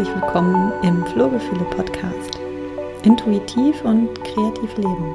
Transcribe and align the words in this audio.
herzlich 0.00 0.22
willkommen 0.22 0.72
im 0.82 1.04
Flohgefühle 1.08 1.64
Podcast. 1.76 2.38
Intuitiv 3.02 3.84
und 3.84 4.08
kreativ 4.24 4.74
leben. 4.78 5.14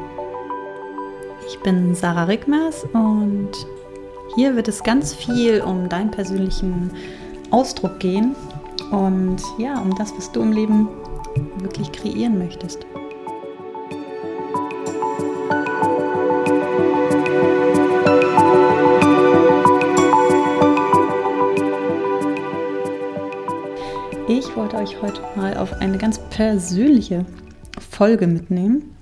Ich 1.47 1.59
bin 1.61 1.95
Sarah 1.95 2.25
Rickmers 2.25 2.85
und 2.93 3.49
hier 4.35 4.55
wird 4.55 4.67
es 4.67 4.83
ganz 4.83 5.11
viel 5.11 5.61
um 5.61 5.89
deinen 5.89 6.11
persönlichen 6.11 6.91
Ausdruck 7.49 7.99
gehen 7.99 8.35
und 8.91 9.41
ja, 9.57 9.79
um 9.81 9.95
das, 9.95 10.15
was 10.15 10.31
du 10.31 10.43
im 10.43 10.51
Leben 10.51 10.87
wirklich 11.57 11.91
kreieren 11.91 12.37
möchtest. 12.37 12.84
Euch 24.85 25.01
heute 25.01 25.21
mal 25.35 25.57
auf 25.57 25.73
eine 25.81 25.97
ganz 25.97 26.19
persönliche 26.29 27.25
Folge 27.89 28.27
mitnehmen 28.27 28.95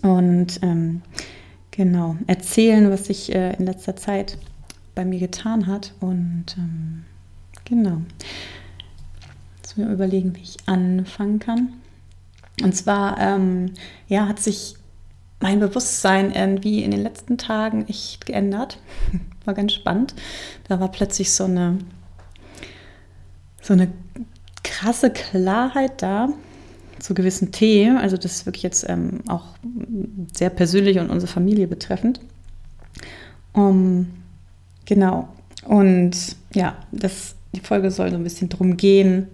und 0.00 0.58
ähm, 0.62 1.02
genau 1.70 2.16
erzählen, 2.26 2.90
was 2.90 3.04
sich 3.08 3.34
äh, 3.34 3.52
in 3.56 3.66
letzter 3.66 3.94
Zeit 3.94 4.38
bei 4.94 5.04
mir 5.04 5.18
getan 5.18 5.66
hat. 5.66 5.92
Und 6.00 6.46
ähm, 6.56 7.04
genau, 7.66 8.00
jetzt 9.58 9.76
mir 9.76 9.92
überlegen, 9.92 10.34
wie 10.34 10.40
ich 10.40 10.56
anfangen 10.64 11.40
kann. 11.40 11.74
Und 12.62 12.74
zwar, 12.74 13.20
ähm, 13.20 13.74
ja, 14.06 14.28
hat 14.28 14.40
sich 14.40 14.76
mein 15.40 15.60
Bewusstsein 15.60 16.32
irgendwie 16.32 16.82
in 16.82 16.90
den 16.90 17.02
letzten 17.02 17.36
Tagen 17.36 17.86
echt 17.86 18.24
geändert. 18.24 18.78
War 19.44 19.52
ganz 19.52 19.74
spannend. 19.74 20.14
Da 20.68 20.80
war 20.80 20.90
plötzlich 20.90 21.32
so 21.32 21.44
eine, 21.44 21.78
so 23.60 23.74
eine 23.74 23.88
krasse 24.68 25.10
Klarheit 25.10 26.02
da 26.02 26.28
zu 26.98 27.14
gewissen 27.14 27.52
Themen. 27.52 27.96
Also 27.96 28.16
das 28.16 28.32
ist 28.32 28.46
wirklich 28.46 28.62
jetzt 28.62 28.88
ähm, 28.88 29.20
auch 29.28 29.44
sehr 30.34 30.50
persönlich 30.50 30.98
und 30.98 31.10
unsere 31.10 31.32
Familie 31.32 31.66
betreffend. 31.66 32.20
Um, 33.52 34.08
genau. 34.84 35.28
Und 35.64 36.36
ja, 36.52 36.76
das, 36.92 37.34
die 37.54 37.60
Folge 37.60 37.90
soll 37.90 38.10
so 38.10 38.16
ein 38.16 38.24
bisschen 38.24 38.48
drum 38.48 38.76
gehen, 38.76 39.28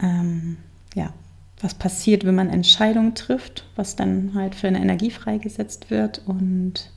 ähm, 0.00 0.56
ja, 0.94 1.12
was 1.60 1.74
passiert, 1.74 2.24
wenn 2.24 2.34
man 2.34 2.50
Entscheidungen 2.50 3.14
trifft, 3.14 3.66
was 3.76 3.94
dann 3.94 4.32
halt 4.34 4.54
für 4.54 4.68
eine 4.68 4.80
Energie 4.80 5.10
freigesetzt 5.10 5.90
wird 5.90 6.22
und 6.26 6.90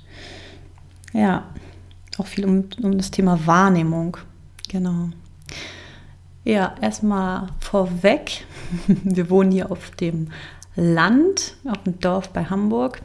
ja, 1.14 1.50
auch 2.18 2.26
viel 2.26 2.46
um, 2.46 2.66
um 2.82 2.98
das 2.98 3.12
Thema 3.12 3.46
Wahrnehmung. 3.46 4.18
Genau. 4.70 5.10
Ja, 6.46 6.76
erstmal 6.80 7.48
vorweg. 7.60 8.46
Wir 8.88 9.32
wohnen 9.32 9.52
hier 9.52 9.72
auf 9.72 9.90
dem 9.92 10.30
Land, 10.76 11.56
auf 11.66 11.82
dem 11.84 12.00
Dorf 12.00 12.30
bei 12.30 12.46
Hamburg. 12.46 13.02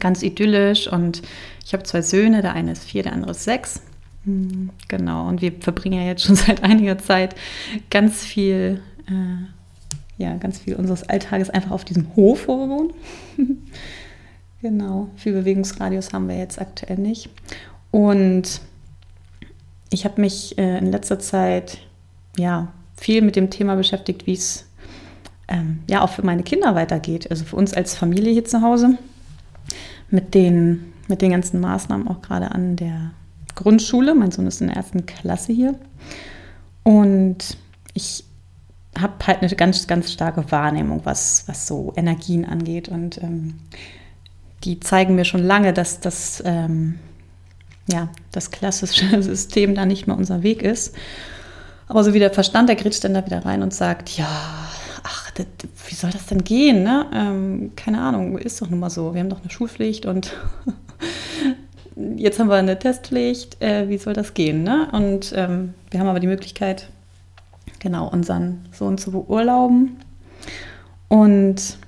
Ganz 0.00 0.22
idyllisch 0.24 0.88
und 0.88 1.22
ich 1.64 1.72
habe 1.72 1.84
zwei 1.84 2.02
Söhne, 2.02 2.42
der 2.42 2.54
eine 2.54 2.72
ist 2.72 2.82
vier, 2.82 3.04
der 3.04 3.12
andere 3.12 3.30
ist 3.30 3.44
sechs. 3.44 3.82
Hm, 4.24 4.70
genau, 4.88 5.28
und 5.28 5.40
wir 5.40 5.52
verbringen 5.52 6.00
ja 6.00 6.06
jetzt 6.08 6.24
schon 6.24 6.34
seit 6.36 6.64
einiger 6.64 6.98
Zeit 6.98 7.36
ganz 7.88 8.24
viel, 8.24 8.82
äh, 9.08 10.22
ja, 10.22 10.36
ganz 10.36 10.58
viel 10.58 10.74
unseres 10.74 11.08
Alltages 11.08 11.50
einfach 11.50 11.70
auf 11.70 11.84
diesem 11.84 12.16
Hof, 12.16 12.48
wo 12.48 12.56
wir 12.58 12.68
wohnen. 12.68 12.92
genau, 14.60 15.08
viel 15.14 15.34
Bewegungsradius 15.34 16.12
haben 16.12 16.28
wir 16.28 16.36
jetzt 16.36 16.60
aktuell 16.60 16.98
nicht. 16.98 17.30
Und 17.92 18.60
ich 19.90 20.04
habe 20.04 20.20
mich 20.20 20.58
äh, 20.58 20.78
in 20.78 20.90
letzter 20.90 21.20
Zeit 21.20 21.78
ja, 22.36 22.68
viel 22.96 23.22
mit 23.22 23.36
dem 23.36 23.50
Thema 23.50 23.76
beschäftigt, 23.76 24.26
wie 24.26 24.34
es 24.34 24.66
ähm, 25.48 25.80
ja 25.88 26.02
auch 26.02 26.10
für 26.10 26.24
meine 26.24 26.42
Kinder 26.42 26.74
weitergeht. 26.74 27.30
Also 27.30 27.44
für 27.44 27.56
uns 27.56 27.74
als 27.74 27.94
Familie 27.94 28.32
hier 28.32 28.44
zu 28.44 28.62
Hause 28.62 28.98
mit 30.10 30.34
den, 30.34 30.92
mit 31.08 31.22
den 31.22 31.30
ganzen 31.30 31.60
Maßnahmen 31.60 32.08
auch 32.08 32.22
gerade 32.22 32.50
an 32.52 32.76
der 32.76 33.12
Grundschule. 33.54 34.14
Mein 34.14 34.30
Sohn 34.30 34.46
ist 34.46 34.60
in 34.60 34.68
der 34.68 34.76
ersten 34.76 35.06
Klasse 35.06 35.52
hier. 35.52 35.74
Und 36.82 37.56
ich 37.94 38.24
habe 38.98 39.14
halt 39.26 39.42
eine 39.42 39.54
ganz, 39.54 39.86
ganz 39.86 40.12
starke 40.12 40.50
Wahrnehmung, 40.50 41.02
was, 41.04 41.44
was 41.46 41.66
so 41.66 41.92
Energien 41.96 42.44
angeht. 42.44 42.88
Und 42.88 43.22
ähm, 43.22 43.54
die 44.64 44.80
zeigen 44.80 45.14
mir 45.14 45.24
schon 45.24 45.42
lange, 45.42 45.72
dass 45.72 46.00
das, 46.00 46.42
ähm, 46.46 46.98
ja, 47.90 48.08
das 48.32 48.50
klassische 48.50 49.22
System 49.22 49.74
da 49.74 49.86
nicht 49.86 50.06
mehr 50.06 50.16
unser 50.16 50.42
Weg 50.42 50.62
ist. 50.62 50.94
Aber 51.88 52.02
so 52.02 52.14
wie 52.14 52.18
der 52.18 52.32
Verstand, 52.32 52.68
der 52.68 52.76
grätscht 52.76 53.04
dann 53.04 53.14
da 53.14 53.24
wieder 53.24 53.44
rein 53.44 53.62
und 53.62 53.72
sagt, 53.72 54.10
ja, 54.16 54.26
ach, 55.02 55.30
das, 55.32 55.46
wie 55.88 55.94
soll 55.94 56.10
das 56.10 56.26
denn 56.26 56.42
gehen? 56.42 56.82
Ne? 56.82 57.06
Ähm, 57.12 57.72
keine 57.76 58.00
Ahnung, 58.00 58.38
ist 58.38 58.60
doch 58.60 58.68
nun 58.68 58.80
mal 58.80 58.90
so. 58.90 59.14
Wir 59.14 59.20
haben 59.20 59.30
doch 59.30 59.40
eine 59.40 59.50
Schulpflicht 59.50 60.06
und 60.06 60.32
jetzt 62.16 62.38
haben 62.40 62.48
wir 62.48 62.56
eine 62.56 62.78
Testpflicht. 62.78 63.62
Äh, 63.62 63.88
wie 63.88 63.98
soll 63.98 64.14
das 64.14 64.34
gehen? 64.34 64.64
Ne? 64.64 64.88
Und 64.92 65.32
ähm, 65.36 65.74
wir 65.90 66.00
haben 66.00 66.08
aber 66.08 66.20
die 66.20 66.26
Möglichkeit, 66.26 66.88
genau 67.78 68.08
unseren 68.08 68.66
Sohn 68.72 68.98
zu 68.98 69.12
beurlauben. 69.12 69.96
Und 71.08 71.78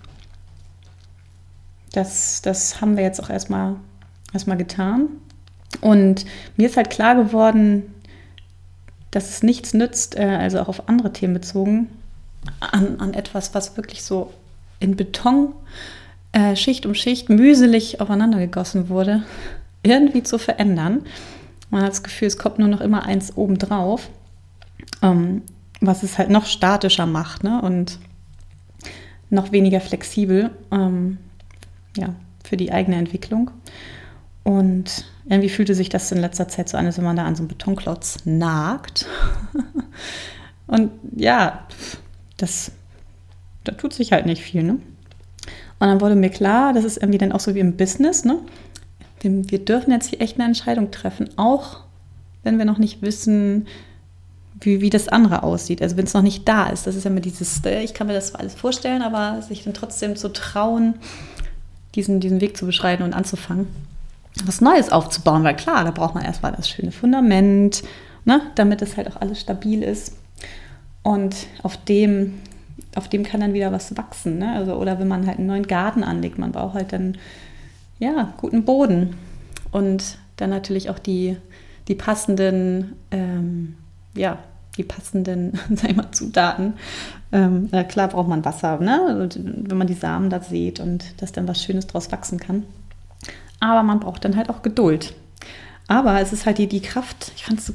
das, 1.92 2.41
das 2.42 2.81
haben 2.81 2.97
wir 2.97 3.03
jetzt 3.03 3.20
auch 3.20 3.31
erstmal, 3.31 3.76
erstmal 4.32 4.56
getan. 4.56 5.08
Und 5.81 6.25
mir 6.56 6.69
ist 6.69 6.76
halt 6.76 6.91
klar 6.91 7.16
geworden, 7.16 7.94
dass 9.10 9.30
es 9.30 9.42
nichts 9.42 9.74
nützt, 9.74 10.16
äh, 10.16 10.24
also 10.24 10.60
auch 10.60 10.69
auf 10.69 10.88
andere 10.88 11.12
Themen 11.12 11.34
bezogen, 11.34 11.88
an, 12.60 13.00
an 13.00 13.14
etwas, 13.14 13.54
was 13.54 13.76
wirklich 13.76 14.02
so 14.02 14.32
in 14.80 14.96
Beton 14.96 15.52
äh, 16.32 16.56
Schicht 16.56 16.86
um 16.86 16.94
Schicht 16.94 17.28
mühselig 17.28 18.00
aufeinander 18.00 18.38
gegossen 18.38 18.88
wurde, 18.88 19.22
irgendwie 19.82 20.22
zu 20.22 20.38
verändern. 20.38 21.02
Man 21.70 21.82
hat 21.82 21.91
das 21.91 22.02
Gefühl, 22.02 22.28
es 22.28 22.38
kommt 22.38 22.58
nur 22.58 22.69
noch 22.69 22.80
immer 22.80 23.04
eins 23.04 23.36
obendrauf, 23.36 24.08
ähm, 25.02 25.42
was 25.80 26.02
es 26.02 26.19
halt 26.19 26.30
noch 26.30 26.46
statischer 26.46 27.06
macht 27.06 27.44
ne? 27.44 27.60
und 27.62 27.98
noch 29.30 29.52
weniger 29.52 29.80
flexibel 29.80 30.50
ähm, 30.70 31.19
ja, 31.96 32.14
für 32.44 32.56
die 32.56 32.72
eigene 32.72 32.96
Entwicklung. 32.96 33.50
Und 34.44 35.04
irgendwie 35.28 35.50
fühlte 35.50 35.74
sich 35.74 35.88
das 35.88 36.10
in 36.10 36.18
letzter 36.18 36.48
Zeit 36.48 36.68
so 36.68 36.78
an, 36.78 36.86
als 36.86 36.96
wenn 36.96 37.04
man 37.04 37.16
da 37.16 37.24
an 37.24 37.36
so 37.36 37.42
einem 37.42 37.48
Betonklotz 37.48 38.18
nagt. 38.24 39.06
und 40.66 40.90
ja, 41.14 41.66
das, 42.38 42.72
da 43.64 43.72
tut 43.72 43.92
sich 43.92 44.12
halt 44.12 44.24
nicht 44.24 44.42
viel. 44.42 44.62
Ne? 44.62 44.72
Und 44.72 45.86
dann 45.86 46.00
wurde 46.00 46.16
mir 46.16 46.30
klar, 46.30 46.72
das 46.72 46.84
ist 46.84 46.96
irgendwie 46.96 47.18
dann 47.18 47.32
auch 47.32 47.40
so 47.40 47.54
wie 47.54 47.60
im 47.60 47.76
Business. 47.76 48.24
Ne? 48.24 48.38
Wir 49.22 49.64
dürfen 49.64 49.90
jetzt 49.90 50.08
hier 50.08 50.20
echt 50.20 50.36
eine 50.36 50.46
Entscheidung 50.46 50.90
treffen, 50.90 51.28
auch 51.36 51.80
wenn 52.42 52.56
wir 52.56 52.64
noch 52.64 52.78
nicht 52.78 53.02
wissen, 53.02 53.66
wie, 54.60 54.80
wie 54.80 54.90
das 54.90 55.08
andere 55.08 55.42
aussieht. 55.42 55.82
Also 55.82 55.98
wenn 55.98 56.06
es 56.06 56.14
noch 56.14 56.22
nicht 56.22 56.48
da 56.48 56.68
ist. 56.68 56.86
Das 56.86 56.96
ist 56.96 57.04
ja 57.04 57.10
immer 57.10 57.20
dieses, 57.20 57.62
äh, 57.66 57.82
ich 57.82 57.92
kann 57.92 58.06
mir 58.06 58.14
das 58.14 58.34
alles 58.34 58.54
vorstellen, 58.54 59.02
aber 59.02 59.42
sich 59.42 59.64
dann 59.64 59.74
trotzdem 59.74 60.16
zu 60.16 60.32
trauen, 60.32 60.94
diesen, 61.94 62.18
diesen 62.18 62.40
Weg 62.40 62.56
zu 62.56 62.64
beschreiten 62.64 63.02
und 63.02 63.12
anzufangen 63.12 63.66
was 64.44 64.60
Neues 64.60 64.91
aufzubauen, 64.91 65.44
weil 65.44 65.56
klar, 65.56 65.84
da 65.84 65.91
braucht 65.91 66.15
man 66.15 66.25
erstmal 66.25 66.53
das 66.53 66.69
schöne 66.69 66.93
Fundament, 66.93 67.82
ne, 68.25 68.43
damit 68.54 68.82
es 68.82 68.97
halt 68.97 69.10
auch 69.10 69.21
alles 69.21 69.41
stabil 69.41 69.82
ist. 69.82 70.16
Und 71.03 71.47
auf 71.62 71.76
dem, 71.84 72.34
auf 72.94 73.09
dem 73.09 73.22
kann 73.22 73.41
dann 73.41 73.54
wieder 73.54 73.72
was 73.72 73.97
wachsen. 73.97 74.38
Ne? 74.38 74.53
Also, 74.53 74.75
oder 74.75 74.99
wenn 74.99 75.09
man 75.09 75.26
halt 75.26 75.38
einen 75.38 75.47
neuen 75.47 75.66
Garten 75.66 76.04
anlegt, 76.04 76.38
man 76.38 76.53
braucht 76.53 76.75
halt 76.75 76.93
dann 76.93 77.16
ja, 77.99 78.32
guten 78.37 78.64
Boden. 78.64 79.17
Und 79.70 80.19
dann 80.37 80.50
natürlich 80.50 80.91
auch 80.91 80.99
die, 80.99 81.37
die 81.88 81.94
passenden, 81.94 82.94
ähm, 83.11 83.76
ja, 84.14 84.38
die 84.76 84.84
passenden 84.84 85.58
sag 85.75 85.96
mal, 85.96 86.12
Zutaten. 86.12 86.75
Ähm, 87.32 87.69
klar 87.88 88.08
braucht 88.08 88.29
man 88.29 88.44
Wasser, 88.44 88.79
ne? 88.79 89.29
wenn 89.34 89.76
man 89.79 89.87
die 89.87 89.94
Samen 89.94 90.31
da 90.31 90.41
sieht 90.41 90.81
und 90.81 91.20
dass 91.20 91.32
dann 91.32 91.49
was 91.49 91.62
Schönes 91.62 91.87
draus 91.87 92.11
wachsen 92.12 92.38
kann. 92.38 92.64
Aber 93.60 93.82
man 93.82 94.00
braucht 94.00 94.25
dann 94.25 94.37
halt 94.37 94.50
auch 94.50 94.62
Geduld. 94.62 95.14
Aber 95.87 96.20
es 96.20 96.32
ist 96.32 96.46
halt 96.46 96.58
die, 96.58 96.66
die 96.66 96.82
Kraft, 96.82 97.32
ich 97.37 97.44
fand 97.44 97.58
es 97.60 97.72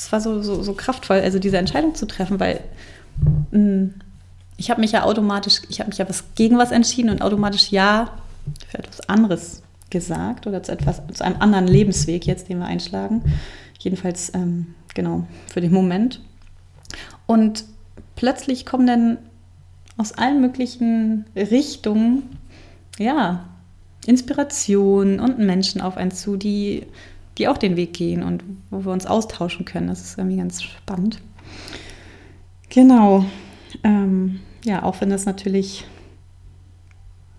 es 0.00 0.10
war 0.12 0.20
so, 0.20 0.40
so, 0.42 0.62
so 0.62 0.72
kraftvoll, 0.72 1.20
also 1.20 1.38
diese 1.38 1.58
Entscheidung 1.58 1.94
zu 1.94 2.06
treffen, 2.06 2.40
weil 2.40 2.60
mh, 3.50 3.58
hm, 3.58 3.94
ich 4.56 4.70
habe 4.70 4.80
mich 4.80 4.92
ja 4.92 5.04
automatisch, 5.04 5.62
ich 5.68 5.80
habe 5.80 5.88
mich 5.88 5.98
ja 5.98 6.08
was 6.08 6.24
gegen 6.34 6.58
was 6.58 6.70
entschieden 6.70 7.10
und 7.10 7.22
automatisch 7.22 7.70
ja 7.70 8.10
für 8.68 8.78
etwas 8.78 9.00
anderes 9.08 9.62
gesagt 9.90 10.46
oder 10.46 10.62
zu 10.62 10.72
etwas, 10.72 11.02
zu 11.12 11.24
einem 11.24 11.40
anderen 11.40 11.66
Lebensweg 11.66 12.26
jetzt, 12.26 12.48
den 12.48 12.58
wir 12.58 12.66
einschlagen. 12.66 13.22
Jedenfalls, 13.78 14.32
ähm, 14.34 14.74
genau, 14.94 15.26
für 15.52 15.60
den 15.60 15.72
Moment. 15.72 16.20
Und 17.26 17.64
plötzlich 18.16 18.66
kommen 18.66 18.86
dann 18.86 19.18
aus 19.96 20.12
allen 20.12 20.40
möglichen 20.40 21.26
Richtungen, 21.34 22.38
ja, 22.98 23.49
Inspiration 24.06 25.20
und 25.20 25.38
Menschen 25.38 25.80
auf 25.80 25.96
einen 25.96 26.10
zu, 26.10 26.36
die, 26.36 26.86
die 27.38 27.48
auch 27.48 27.58
den 27.58 27.76
Weg 27.76 27.92
gehen 27.92 28.22
und 28.22 28.44
wo 28.70 28.84
wir 28.84 28.92
uns 28.92 29.06
austauschen 29.06 29.64
können. 29.64 29.88
Das 29.88 30.00
ist 30.00 30.18
irgendwie 30.18 30.38
ganz 30.38 30.62
spannend. 30.62 31.20
Genau. 32.68 33.24
Ähm, 33.84 34.40
ja, 34.64 34.82
auch 34.82 35.00
wenn 35.00 35.10
das 35.10 35.26
natürlich 35.26 35.84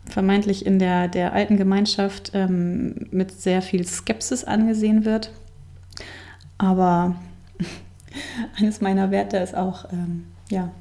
vermeintlich 0.06 0.66
in 0.66 0.78
der, 0.78 1.08
der 1.08 1.34
alten 1.34 1.58
Gemeinschaft 1.58 2.32
ähm, 2.34 3.08
mit 3.12 3.32
sehr 3.32 3.62
viel 3.62 3.86
Skepsis 3.86 4.44
angesehen 4.44 5.06
wird. 5.06 5.32
Aber 6.58 7.16
eines 8.58 8.82
meiner 8.82 9.10
Werte 9.10 9.38
ist 9.38 9.56
auch, 9.56 9.92
ähm, 9.92 10.28
ja, 10.50 10.72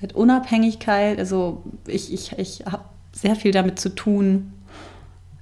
Wert 0.00 0.14
Unabhängigkeit. 0.14 1.18
Also 1.18 1.62
ich, 1.86 2.12
ich, 2.12 2.38
ich 2.38 2.64
habe 2.66 2.84
sehr 3.14 3.36
viel 3.36 3.52
damit 3.52 3.78
zu 3.78 3.94
tun, 3.94 4.52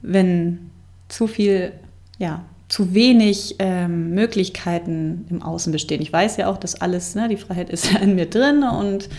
wenn 0.03 0.71
zu 1.09 1.27
viel, 1.27 1.73
ja, 2.19 2.45
zu 2.69 2.95
wenig 2.95 3.57
ähm, 3.59 4.15
Möglichkeiten 4.15 5.27
im 5.29 5.43
Außen 5.43 5.73
bestehen. 5.73 6.01
Ich 6.01 6.13
weiß 6.13 6.39
ja 6.39 6.47
auch, 6.49 6.57
dass 6.57 6.81
alles, 6.81 7.15
ne, 7.15 7.29
die 7.29 7.37
Freiheit 7.37 7.69
ist 7.69 7.93
ja 7.93 7.99
in 7.99 8.15
mir 8.15 8.27
drin 8.27 8.63
und 8.63 9.11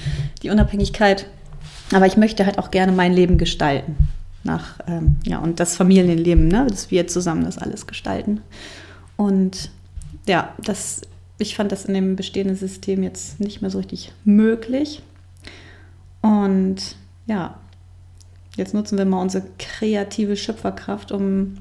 die 0.42 0.50
Unabhängigkeit. 0.50 1.28
Aber 1.92 2.08
ich 2.08 2.18
möchte 2.18 2.46
halt 2.46 2.58
auch 2.58 2.72
gerne 2.72 2.92
mein 2.92 3.14
Leben 3.14 3.38
gestalten. 3.38 3.96
Nach, 4.44 4.80
ähm, 4.88 5.18
ja, 5.24 5.38
und 5.38 5.60
das 5.60 5.78
Familienleben, 5.78 6.48
ne, 6.48 6.66
dass 6.68 6.90
wir 6.90 7.08
zusammen 7.08 7.46
das 7.46 7.60
alles 7.60 7.86
gestalten. 7.86 8.42
Und 9.18 9.70
ja, 10.28 10.54
das, 10.64 11.02
ich 11.38 11.56
fand 11.56 11.72
das 11.72 11.86
in 11.86 11.94
dem 11.94 12.16
bestehenden 12.16 12.58
System 12.58 13.04
jetzt 13.04 13.40
nicht 13.40 13.62
mehr 13.62 13.70
so 13.70 13.78
richtig 13.78 14.14
möglich. 14.26 15.04
Und 16.22 16.96
ja, 17.28 17.60
jetzt 18.56 18.74
nutzen 18.74 18.98
wir 18.98 19.06
mal 19.06 19.22
unsere 19.22 19.46
kreative 19.58 20.36
Schöpferkraft, 20.36 21.12
um 21.12 21.56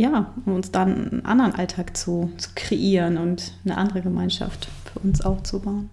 ja, 0.00 0.32
um 0.46 0.54
uns 0.54 0.70
dann 0.70 1.10
einen 1.10 1.26
anderen 1.26 1.54
Alltag 1.54 1.94
zu, 1.94 2.30
zu 2.38 2.50
kreieren 2.54 3.18
und 3.18 3.52
eine 3.66 3.76
andere 3.76 4.00
Gemeinschaft 4.00 4.68
für 4.90 4.98
uns 5.00 5.20
aufzubauen. 5.20 5.90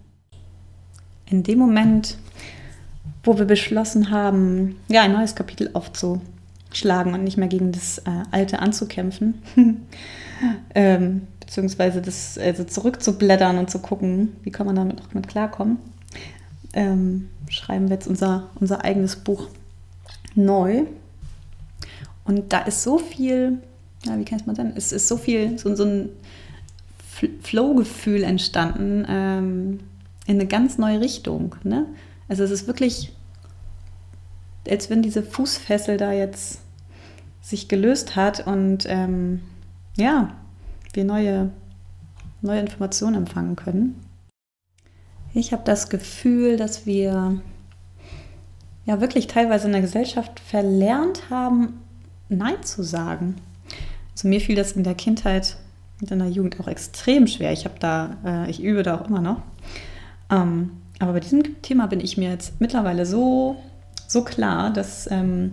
In 1.26 1.42
dem 1.42 1.58
Moment, 1.58 2.16
wo 3.22 3.38
wir 3.38 3.44
beschlossen 3.44 4.10
haben, 4.10 4.76
ja, 4.88 5.02
ein 5.02 5.12
neues 5.12 5.34
Kapitel 5.34 5.68
aufzuschlagen 5.74 7.12
und 7.12 7.22
nicht 7.22 7.36
mehr 7.36 7.48
gegen 7.48 7.70
das 7.70 7.98
äh, 7.98 8.22
Alte 8.30 8.60
anzukämpfen, 8.60 9.42
ähm, 10.74 11.26
beziehungsweise 11.40 12.00
das 12.00 12.38
also 12.38 12.64
zurückzublättern 12.64 13.58
und 13.58 13.68
zu 13.68 13.78
gucken, 13.78 14.36
wie 14.42 14.50
kann 14.50 14.66
man 14.66 14.76
damit 14.76 15.02
auch 15.02 15.12
mit 15.12 15.28
klarkommen, 15.28 15.76
ähm, 16.72 17.28
schreiben 17.50 17.88
wir 17.88 17.96
jetzt 17.96 18.08
unser, 18.08 18.48
unser 18.58 18.86
eigenes 18.86 19.16
Buch 19.16 19.48
neu. 20.34 20.84
Und 22.24 22.52
da 22.52 22.60
ist 22.60 22.82
so 22.82 22.98
viel 22.98 23.58
ja, 24.04 24.18
wie 24.18 24.24
kann 24.24 24.36
ich 24.36 24.42
es 24.42 24.46
mal 24.46 24.56
sagen? 24.56 24.72
Es 24.76 24.92
ist 24.92 25.08
so 25.08 25.16
viel, 25.16 25.58
so, 25.58 25.74
so 25.74 25.84
ein 25.84 26.10
Flow-Gefühl 27.42 28.22
entstanden 28.22 29.04
ähm, 29.08 29.80
in 30.26 30.36
eine 30.36 30.46
ganz 30.46 30.78
neue 30.78 31.00
Richtung. 31.00 31.56
Ne? 31.64 31.86
Also 32.28 32.44
es 32.44 32.50
ist 32.50 32.66
wirklich, 32.66 33.12
als 34.68 34.88
wenn 34.88 35.02
diese 35.02 35.22
Fußfessel 35.22 35.96
da 35.96 36.12
jetzt 36.12 36.60
sich 37.42 37.68
gelöst 37.68 38.14
hat 38.14 38.46
und 38.46 38.84
ähm, 38.88 39.40
ja, 39.96 40.36
wir 40.92 41.04
neue, 41.04 41.50
neue 42.40 42.60
Informationen 42.60 43.16
empfangen 43.16 43.56
können. 43.56 43.96
Ich 45.34 45.52
habe 45.52 45.62
das 45.64 45.88
Gefühl, 45.88 46.56
dass 46.56 46.86
wir 46.86 47.40
ja 48.88 49.02
wirklich 49.02 49.26
teilweise 49.26 49.66
in 49.66 49.72
der 49.72 49.82
Gesellschaft 49.82 50.40
verlernt 50.40 51.28
haben, 51.28 51.80
Nein 52.30 52.62
zu 52.62 52.82
sagen. 52.82 53.36
Also 54.12 54.28
mir 54.28 54.40
fiel 54.40 54.56
das 54.56 54.72
in 54.72 54.82
der 54.82 54.94
Kindheit 54.94 55.58
und 56.00 56.10
in 56.10 56.18
der 56.18 56.28
Jugend 56.28 56.58
auch 56.58 56.68
extrem 56.68 57.26
schwer. 57.26 57.52
Ich 57.52 57.66
habe 57.66 57.74
da, 57.78 58.16
äh, 58.24 58.50
ich 58.50 58.62
übe 58.62 58.82
da 58.82 58.98
auch 58.98 59.06
immer 59.06 59.20
noch. 59.20 59.42
Ähm, 60.30 60.70
aber 60.98 61.12
bei 61.12 61.20
diesem 61.20 61.60
Thema 61.60 61.86
bin 61.86 62.00
ich 62.00 62.16
mir 62.16 62.30
jetzt 62.30 62.62
mittlerweile 62.62 63.04
so, 63.04 63.56
so 64.06 64.24
klar, 64.24 64.72
dass, 64.72 65.08
ähm, 65.10 65.52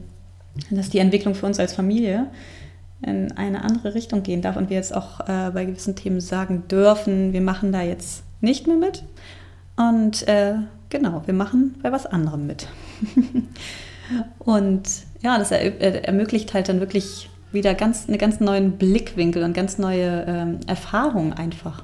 dass 0.70 0.90
die 0.90 1.00
Entwicklung 1.00 1.36
für 1.36 1.46
uns 1.46 1.60
als 1.60 1.74
Familie 1.74 2.28
in 3.02 3.34
eine 3.34 3.66
andere 3.66 3.96
Richtung 3.96 4.24
gehen 4.24 4.42
darf 4.42 4.56
und 4.56 4.70
wir 4.70 4.78
jetzt 4.78 4.96
auch 4.96 5.20
äh, 5.28 5.52
bei 5.54 5.66
gewissen 5.66 5.98
Themen 5.98 6.22
sagen 6.22 6.70
dürfen, 6.70 7.34
wir 7.34 7.42
machen 7.42 7.74
da 7.74 7.82
jetzt 7.82 8.24
nicht 8.40 8.66
mehr 8.66 8.78
mit. 8.78 9.04
Und 9.76 10.26
äh, 10.30 10.56
genau, 10.88 11.24
wir 11.26 11.34
machen 11.34 11.76
bei 11.84 11.92
was 11.92 12.06
anderem 12.06 12.48
mit. 12.48 12.70
und 14.40 14.84
ja, 15.22 15.38
das 15.38 15.52
er, 15.52 16.06
ermöglicht 16.08 16.54
halt 16.54 16.70
dann 16.70 16.80
wirklich 16.80 17.30
wieder 17.52 17.74
ganz, 17.74 18.08
einen 18.08 18.18
ganz 18.18 18.40
neuen 18.40 18.74
Blickwinkel 18.74 19.44
und 19.44 19.54
ganz 19.54 19.78
neue 19.78 20.26
ähm, 20.28 20.60
Erfahrungen 20.68 21.34
einfach. 21.34 21.84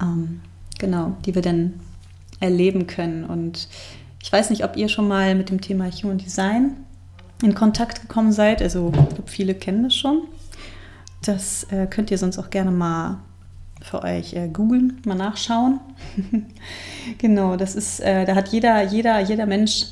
Ähm, 0.00 0.40
genau, 0.78 1.16
die 1.24 1.34
wir 1.34 1.42
dann 1.42 1.80
erleben 2.40 2.86
können. 2.86 3.24
Und 3.24 3.68
ich 4.22 4.32
weiß 4.32 4.50
nicht, 4.50 4.64
ob 4.64 4.76
ihr 4.76 4.88
schon 4.88 5.08
mal 5.08 5.34
mit 5.34 5.50
dem 5.50 5.60
Thema 5.60 5.90
Human 5.90 6.18
Design 6.18 6.76
in 7.42 7.54
Kontakt 7.54 8.02
gekommen 8.02 8.32
seid. 8.32 8.62
Also 8.62 8.88
ich 8.88 9.08
glaube, 9.14 9.22
viele 9.26 9.54
kennen 9.54 9.84
das 9.84 9.94
schon. 9.94 10.22
Das 11.24 11.64
äh, 11.70 11.86
könnt 11.86 12.10
ihr 12.10 12.18
sonst 12.18 12.38
auch 12.38 12.50
gerne 12.50 12.70
mal 12.70 13.18
für 13.80 14.02
euch 14.02 14.34
äh, 14.34 14.48
googeln, 14.48 15.00
mal 15.04 15.14
nachschauen. 15.14 15.80
genau, 17.18 17.56
das 17.56 17.74
ist, 17.74 18.00
äh, 18.00 18.24
da 18.24 18.34
hat 18.34 18.48
jeder, 18.48 18.82
jeder, 18.82 19.20
jeder 19.20 19.46
Mensch 19.46 19.86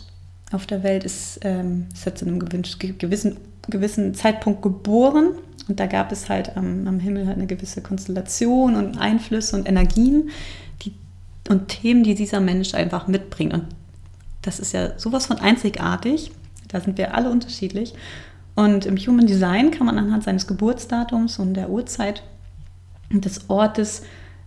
auf 0.53 0.67
der 0.67 0.83
Welt 0.83 1.05
ist, 1.05 1.41
ähm, 1.43 1.87
ist 1.93 2.07
jetzt 2.07 2.23
in 2.23 2.29
einem 2.29 2.41
gewissen 2.41 3.37
gewissen 3.69 4.15
Zeitpunkt 4.15 4.63
geboren 4.63 5.35
und 5.69 5.79
da 5.79 5.87
gab 5.87 6.11
es 6.13 6.29
halt 6.29 6.57
am, 6.57 6.87
am 6.87 6.99
Himmel 6.99 7.27
halt 7.27 7.37
eine 7.37 7.47
gewisse 7.47 7.81
Konstellation 7.83 8.75
und 8.75 8.99
Einflüsse 8.99 9.57
und 9.57 9.69
Energien 9.69 10.31
die, 10.83 10.93
und 11.49 11.69
Themen, 11.69 12.03
die 12.03 12.15
dieser 12.15 12.41
Mensch 12.41 12.75
einfach 12.75 13.07
mitbringt. 13.07 13.55
Und 13.55 13.67
das 14.43 14.59
ist 14.59 14.73
ja 14.73 14.99
sowas 14.99 15.27
von 15.27 15.39
einzigartig. 15.39 16.33
Da 16.69 16.81
sind 16.81 16.99
wir 16.99 17.15
alle 17.15 17.31
unterschiedlich. 17.31 17.95
Und 18.55 18.85
im 18.87 18.97
Human 18.97 19.27
Design 19.27 19.71
kann 19.71 19.87
man 19.87 19.99
anhand 19.99 20.25
seines 20.25 20.47
Geburtsdatums 20.47 21.39
und 21.39 21.55
der 21.55 21.71
Uhrzeit 21.71 22.23
und 23.13 23.25
des 23.25 23.49
Ortes 23.49 24.03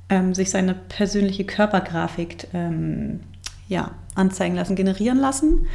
ähm, 0.10 0.34
sich 0.34 0.50
seine 0.50 0.74
persönliche 0.74 1.46
Körpergrafik 1.46 2.48
ähm, 2.54 3.22
ja, 3.68 3.92
anzeigen 4.16 4.56
lassen, 4.56 4.76
generieren 4.76 5.20
lassen. 5.20 5.68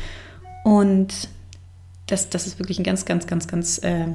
Und 0.64 1.28
das, 2.06 2.30
das 2.30 2.46
ist 2.46 2.58
wirklich 2.58 2.78
ein 2.78 2.84
ganz, 2.84 3.04
ganz, 3.04 3.26
ganz, 3.26 3.46
ganz, 3.46 3.78
äh, 3.78 4.06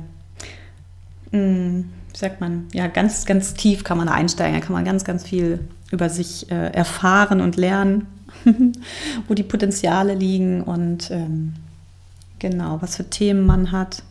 mh, 1.32 1.40
mm, 1.40 1.90
wie 2.12 2.18
sagt 2.18 2.42
man, 2.42 2.68
ja, 2.74 2.88
ganz, 2.88 3.26
ganz 3.26 3.56
tief 3.56 3.84
kann 3.84 3.98
man 3.98 4.08
da 4.08 4.14
einsteigen. 4.14 4.60
Da 4.60 4.66
kann 4.66 4.74
man 4.74 4.86
ganz, 4.86 5.04
ganz 5.04 5.24
viel 5.24 5.60
über 5.92 6.10
sich 6.10 6.52
äh, 6.52 6.72
erfahren 6.74 7.42
und 7.42 7.56
lernen, 7.56 8.08
wo 9.28 9.34
die 9.34 9.44
Potenziale 9.44 10.14
liegen 10.14 10.62
und 10.62 11.10
ähm, 11.12 11.54
genau, 12.40 12.82
was 12.82 12.98
für 12.98 13.10
Themen 13.10 13.46
man 13.46 13.72
hat. 13.72 14.04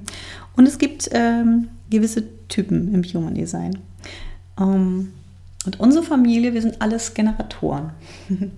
und 0.56 0.66
es 0.66 0.78
gibt 0.78 1.10
ähm, 1.12 1.68
gewisse 1.90 2.24
Typen 2.48 2.94
im 2.94 3.02
Human 3.02 3.34
Design. 3.34 3.78
Ähm, 4.58 5.12
und 5.66 5.78
unsere 5.78 6.04
Familie, 6.04 6.54
wir 6.54 6.62
sind 6.62 6.80
alles 6.80 7.12
Generatoren. 7.12 7.90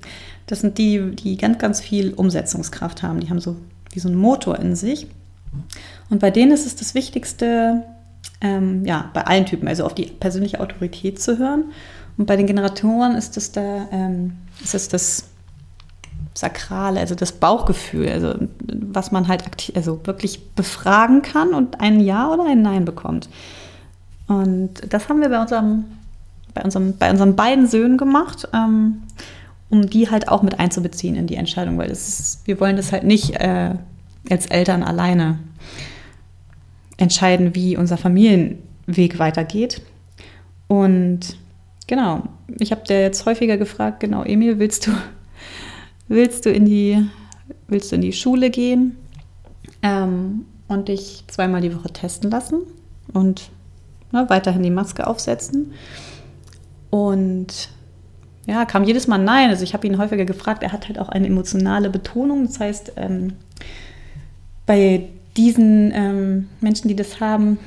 Das 0.46 0.60
sind 0.60 0.78
die, 0.78 1.14
die 1.14 1.36
ganz, 1.36 1.58
ganz 1.58 1.80
viel 1.80 2.12
Umsetzungskraft 2.14 3.02
haben. 3.02 3.20
Die 3.20 3.30
haben 3.30 3.40
so 3.40 3.56
wie 3.92 4.00
so 4.00 4.08
ein 4.08 4.16
Motor 4.16 4.58
in 4.58 4.74
sich. 4.74 5.06
Und 6.10 6.20
bei 6.20 6.30
denen 6.30 6.52
ist 6.52 6.66
es 6.66 6.76
das 6.76 6.94
Wichtigste, 6.94 7.82
ähm, 8.40 8.84
ja, 8.84 9.10
bei 9.14 9.26
allen 9.26 9.46
Typen, 9.46 9.68
also 9.68 9.84
auf 9.84 9.94
die 9.94 10.06
persönliche 10.06 10.60
Autorität 10.60 11.20
zu 11.20 11.38
hören. 11.38 11.72
Und 12.16 12.26
bei 12.26 12.36
den 12.36 12.46
Generatoren 12.46 13.14
ist 13.14 13.36
es 13.36 13.52
da, 13.52 13.88
ähm, 13.90 14.36
ist 14.62 14.74
es 14.74 14.88
das 14.88 15.24
Sakrale, 16.34 17.00
also 17.00 17.14
das 17.14 17.32
Bauchgefühl, 17.32 18.08
also 18.08 18.34
was 18.72 19.12
man 19.12 19.28
halt 19.28 19.46
aktiv, 19.46 19.76
also 19.76 20.00
wirklich 20.04 20.54
befragen 20.54 21.22
kann 21.22 21.52
und 21.52 21.80
ein 21.80 22.00
Ja 22.00 22.30
oder 22.30 22.46
ein 22.46 22.62
Nein 22.62 22.84
bekommt. 22.84 23.28
Und 24.28 24.70
das 24.88 25.08
haben 25.08 25.20
wir 25.20 25.28
bei 25.28 25.40
unserem, 25.40 25.84
bei 26.54 26.62
unserem, 26.62 26.96
bei 26.96 27.10
unseren 27.10 27.36
beiden 27.36 27.66
Söhnen 27.66 27.98
gemacht. 27.98 28.48
Ähm, 28.54 29.02
um 29.72 29.88
die 29.88 30.10
halt 30.10 30.28
auch 30.28 30.42
mit 30.42 30.60
einzubeziehen 30.60 31.16
in 31.16 31.26
die 31.26 31.36
Entscheidung, 31.36 31.78
weil 31.78 31.90
ist, 31.90 32.42
wir 32.44 32.60
wollen 32.60 32.76
das 32.76 32.92
halt 32.92 33.04
nicht 33.04 33.40
äh, 33.40 33.70
als 34.28 34.44
Eltern 34.44 34.82
alleine 34.82 35.38
entscheiden, 36.98 37.54
wie 37.54 37.78
unser 37.78 37.96
Familienweg 37.96 39.18
weitergeht. 39.18 39.80
Und 40.68 41.38
genau, 41.86 42.24
ich 42.58 42.70
habe 42.70 42.84
dir 42.84 43.00
jetzt 43.00 43.24
häufiger 43.24 43.56
gefragt, 43.56 44.00
genau, 44.00 44.24
Emil, 44.24 44.58
willst 44.58 44.86
du, 44.86 44.90
willst 46.06 46.44
du 46.44 46.50
in 46.50 46.66
die, 46.66 47.06
willst 47.66 47.92
du 47.92 47.96
in 47.96 48.02
die 48.02 48.12
Schule 48.12 48.50
gehen 48.50 48.98
ähm, 49.80 50.44
und 50.68 50.88
dich 50.88 51.24
zweimal 51.28 51.62
die 51.62 51.74
Woche 51.74 51.90
testen 51.90 52.30
lassen 52.30 52.60
und 53.14 53.50
ne, 54.12 54.26
weiterhin 54.28 54.62
die 54.62 54.70
Maske 54.70 55.06
aufsetzen? 55.06 55.72
Und 56.90 57.70
ja, 58.46 58.64
kam 58.64 58.84
jedes 58.84 59.06
Mal 59.06 59.18
Nein. 59.18 59.50
Also 59.50 59.62
ich 59.64 59.74
habe 59.74 59.86
ihn 59.86 59.98
häufiger 59.98 60.24
gefragt, 60.24 60.62
er 60.62 60.72
hat 60.72 60.88
halt 60.88 60.98
auch 60.98 61.08
eine 61.08 61.26
emotionale 61.26 61.90
Betonung. 61.90 62.46
Das 62.46 62.58
heißt, 62.58 62.92
ähm, 62.96 63.34
bei 64.66 65.08
diesen 65.36 65.92
ähm, 65.94 66.48
Menschen, 66.60 66.88
die 66.88 66.96
das 66.96 67.20
haben, 67.20 67.58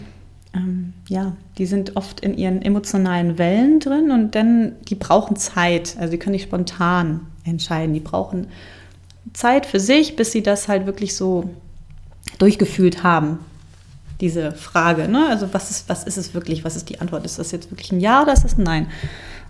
ähm, 0.54 0.94
ja, 1.08 1.36
die 1.58 1.66
sind 1.66 1.96
oft 1.96 2.20
in 2.20 2.38
ihren 2.38 2.62
emotionalen 2.62 3.38
Wellen 3.38 3.80
drin 3.80 4.12
und 4.12 4.36
dann, 4.36 4.74
die 4.88 4.96
brauchen 4.96 5.36
Zeit. 5.36 5.96
Also 6.00 6.12
die 6.12 6.18
können 6.18 6.34
nicht 6.34 6.44
spontan 6.44 7.22
entscheiden. 7.46 7.94
Die 7.94 8.00
brauchen 8.00 8.48
Zeit 9.34 9.66
für 9.66 9.80
sich, 9.80 10.16
bis 10.16 10.32
sie 10.32 10.44
das 10.44 10.68
halt 10.68 10.86
wirklich 10.86 11.16
so 11.16 11.50
durchgefühlt 12.38 13.04
haben. 13.04 13.40
Diese 14.22 14.54
Frage, 14.54 15.08
ne? 15.10 15.28
Also 15.30 15.54
was 15.54 15.72
ist, 15.72 15.90
was 15.90 16.06
ist 16.06 16.18
es 16.18 16.34
wirklich? 16.34 16.64
Was 16.64 16.76
ist 16.76 16.90
die 16.90 17.02
Antwort? 17.02 17.26
Ist 17.26 17.38
das 17.38 17.52
jetzt 17.52 17.72
wirklich 17.72 17.92
ein 17.92 18.00
Ja 18.00 18.22
oder 18.24 18.34
ist 18.34 18.44
das 18.44 18.58
ein 18.58 18.64
Nein? 18.64 18.88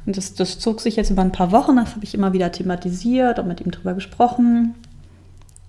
Und 0.05 0.17
das, 0.17 0.33
das 0.33 0.59
zog 0.59 0.81
sich 0.81 0.95
jetzt 0.95 1.09
über 1.09 1.21
ein 1.21 1.31
paar 1.31 1.51
Wochen, 1.51 1.75
das 1.77 1.95
habe 1.95 2.03
ich 2.03 2.13
immer 2.13 2.33
wieder 2.33 2.51
thematisiert 2.51 3.39
und 3.39 3.47
mit 3.47 3.61
ihm 3.61 3.71
drüber 3.71 3.93
gesprochen. 3.93 4.75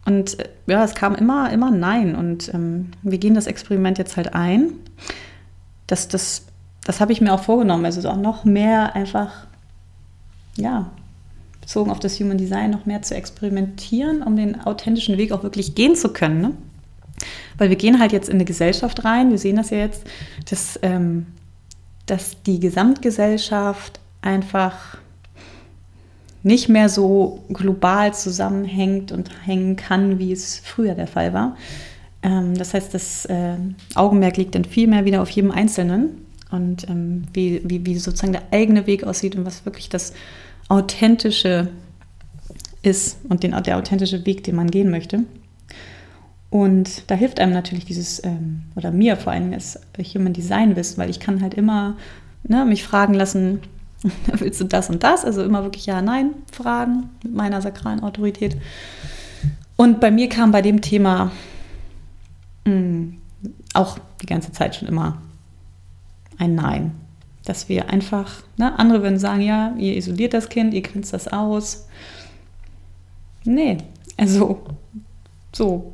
Und 0.05 0.39
äh, 0.39 0.49
ja, 0.67 0.85
es 0.85 0.95
kam 0.95 1.15
immer, 1.15 1.51
immer 1.53 1.71
Nein. 1.71 2.15
Und 2.15 2.53
ähm, 2.55 2.91
wir 3.03 3.19
gehen 3.19 3.35
das 3.35 3.47
Experiment 3.47 3.99
jetzt 3.99 4.17
halt 4.17 4.35
ein. 4.35 4.73
Das, 5.87 6.09
das, 6.09 6.47
das 6.85 7.01
habe 7.01 7.13
ich 7.13 7.21
mir 7.21 7.33
auch 7.33 7.43
vorgenommen. 7.43 7.85
Also 7.85 8.09
auch 8.09 8.17
noch 8.17 8.45
mehr 8.45 8.95
einfach, 8.95 9.47
ja, 10.57 10.91
bezogen 11.61 11.91
auf 11.91 11.99
das 11.99 12.21
Human 12.21 12.39
Design, 12.39 12.71
noch 12.71 12.87
mehr 12.87 13.03
zu 13.03 13.15
experimentieren, 13.15 14.23
um 14.23 14.37
den 14.37 14.61
authentischen 14.61 15.19
Weg 15.19 15.33
auch 15.33 15.43
wirklich 15.43 15.75
gehen 15.75 15.97
zu 15.97 16.13
können. 16.13 16.41
Ne? 16.41 16.53
Weil 17.59 17.71
wir 17.71 17.77
gehen 17.77 17.99
halt 17.99 18.13
jetzt 18.13 18.29
in 18.29 18.37
eine 18.37 18.45
Gesellschaft 18.45 19.05
rein, 19.05 19.31
wir 19.31 19.39
sehen 19.39 19.57
das 19.57 19.71
ja 19.71 19.79
jetzt, 19.79 20.05
dass, 20.49 20.79
ähm, 20.83 21.27
dass 22.07 22.41
die 22.45 22.61
Gesamtgesellschaft 22.61 23.99
einfach 24.27 24.99
nicht 26.43 26.69
mehr 26.69 26.89
so 26.89 27.45
global 27.49 28.15
zusammenhängt 28.15 29.11
und 29.11 29.31
hängen 29.47 29.77
kann, 29.77 30.19
wie 30.19 30.33
es 30.33 30.61
früher 30.63 30.95
der 30.95 31.07
Fall 31.07 31.33
war. 31.33 31.57
Ähm, 32.23 32.55
das 32.55 32.75
heißt, 32.75 32.95
das 32.95 33.25
äh, 33.27 33.57
Augenmerk 33.95 34.37
liegt 34.37 34.55
dann 34.55 34.65
viel 34.65 34.87
mehr 34.87 35.05
wieder 35.05 35.23
auf 35.23 35.31
jedem 35.31 35.51
Einzelnen 35.51 36.27
und 36.51 36.89
ähm, 36.89 37.25
wie, 37.33 37.63
wie, 37.65 37.85
wie 37.85 37.99
sozusagen 37.99 38.33
der 38.33 38.45
eigene 38.53 38.87
Weg 38.87 39.05
aussieht 39.05 39.35
und 39.35 39.45
was 39.45 39.65
wirklich 39.65 39.89
das 39.89 40.13
Authentische 40.69 41.69
ist 42.83 43.19
und 43.29 43.43
den, 43.43 43.51
der 43.65 43.79
authentische 43.79 44.25
Weg, 44.27 44.45
den 44.45 44.55
man 44.55 44.71
gehen 44.71 44.91
möchte. 44.91 45.25
Und 46.51 47.11
da 47.11 47.17
hilft 47.17 47.41
einem 47.41 47.53
natürlich 47.53 47.85
dieses, 47.85 48.23
ähm, 48.25 48.63
oder 48.77 48.93
mir 48.93 49.17
vor 49.17 49.33
allem 49.33 49.51
das 49.51 49.81
Human 50.15 50.33
Design 50.33 50.77
Wissen, 50.77 50.99
weil 50.99 51.11
ich 51.11 51.19
kann 51.19 51.43
halt 51.43 51.55
immer 51.55 51.97
ne, 52.45 52.65
mich 52.65 52.85
fragen 52.85 53.15
lassen, 53.15 53.61
willst 54.27 54.61
du 54.61 54.65
das 54.65 54.91
und 54.91 55.03
das? 55.03 55.25
Also 55.25 55.43
immer 55.43 55.63
wirklich 55.63 55.87
Ja, 55.87 56.03
Nein 56.03 56.35
fragen 56.53 57.11
mit 57.23 57.35
meiner 57.35 57.63
sakralen 57.63 58.01
Autorität. 58.01 58.57
Und 59.77 60.01
bei 60.01 60.11
mir 60.11 60.29
kam 60.29 60.53
bei 60.53 60.63
dem 60.63 60.81
Thema 60.81 61.31
mh, 62.65 62.73
hm, 62.73 63.17
auch 63.75 63.99
die 64.23 64.27
ganze 64.27 64.53
Zeit 64.53 64.77
schon 64.77 64.89
immer 64.89 65.21
ein 66.39 66.55
Nein. 66.55 66.93
Dass 67.45 67.69
wir 67.69 67.91
einfach, 67.91 68.43
ne, 68.57 68.77
andere 68.79 69.03
würden 69.03 69.19
sagen, 69.19 69.43
ja, 69.43 69.75
ihr 69.79 69.97
isoliert 69.97 70.35
das 70.35 70.49
Kind, 70.49 70.75
ihr 70.75 70.83
grenzt 70.83 71.13
das 71.13 71.29
aus. 71.29 71.87
Nee, 73.45 73.79
also 74.17 74.65
so, 75.53 75.93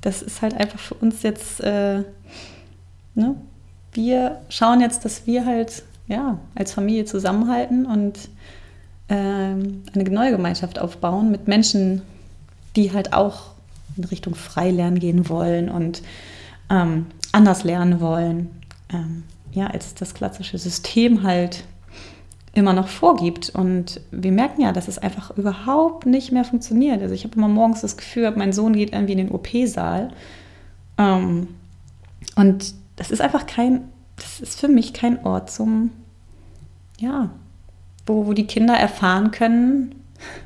das 0.00 0.22
ist 0.22 0.40
halt 0.40 0.54
einfach 0.54 0.78
für 0.78 0.94
uns 0.94 1.22
jetzt, 1.22 1.60
äh, 1.60 2.02
ne, 3.14 3.36
wir 3.92 4.40
schauen 4.48 4.80
jetzt, 4.80 5.04
dass 5.04 5.26
wir 5.26 5.44
halt 5.44 5.82
ja, 6.08 6.38
als 6.54 6.72
Familie 6.72 7.04
zusammenhalten 7.04 7.86
und 7.86 8.28
ähm, 9.08 9.82
eine 9.94 10.04
neue 10.04 10.32
Gemeinschaft 10.32 10.78
aufbauen 10.78 11.30
mit 11.30 11.48
Menschen, 11.48 12.02
die 12.74 12.92
halt 12.92 13.12
auch 13.12 13.52
in 13.96 14.04
Richtung 14.04 14.34
Freilernen 14.34 14.98
gehen 14.98 15.28
wollen 15.28 15.68
und 15.68 16.02
ähm, 16.70 17.06
anders 17.32 17.64
lernen 17.64 18.00
wollen, 18.00 18.50
ähm, 18.92 19.24
ja, 19.52 19.68
als 19.68 19.94
das 19.94 20.14
klassische 20.14 20.58
System 20.58 21.22
halt 21.22 21.64
immer 22.52 22.72
noch 22.72 22.88
vorgibt. 22.88 23.50
Und 23.50 24.00
wir 24.10 24.32
merken 24.32 24.62
ja, 24.62 24.72
dass 24.72 24.88
es 24.88 24.98
einfach 24.98 25.36
überhaupt 25.36 26.06
nicht 26.06 26.32
mehr 26.32 26.44
funktioniert. 26.44 27.02
Also 27.02 27.14
ich 27.14 27.24
habe 27.24 27.36
immer 27.36 27.48
morgens 27.48 27.82
das 27.82 27.96
Gefühl, 27.96 28.30
mein 28.36 28.52
Sohn 28.52 28.74
geht 28.74 28.92
irgendwie 28.92 29.12
in 29.12 29.18
den 29.18 29.30
OP-Saal. 29.30 30.10
Ähm, 30.98 31.48
und 32.34 32.74
das 32.96 33.10
ist 33.10 33.20
einfach 33.20 33.46
kein 33.46 33.88
das 34.16 34.40
ist 34.40 34.60
für 34.60 34.68
mich 34.68 34.92
kein 34.92 35.24
Ort 35.24 35.50
zum, 35.50 35.90
ja, 36.98 37.30
wo, 38.06 38.26
wo 38.26 38.32
die 38.32 38.46
Kinder 38.46 38.74
erfahren 38.74 39.30
können, 39.30 39.94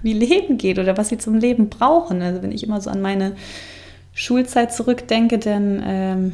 wie 0.02 0.12
Leben 0.12 0.58
geht 0.58 0.78
oder 0.78 0.96
was 0.96 1.08
sie 1.08 1.18
zum 1.18 1.36
Leben 1.36 1.68
brauchen. 1.68 2.22
Also 2.22 2.42
wenn 2.42 2.52
ich 2.52 2.64
immer 2.64 2.80
so 2.80 2.90
an 2.90 3.00
meine 3.00 3.36
Schulzeit 4.12 4.72
zurückdenke, 4.72 5.38
dann 5.38 5.82
ähm, 5.84 6.32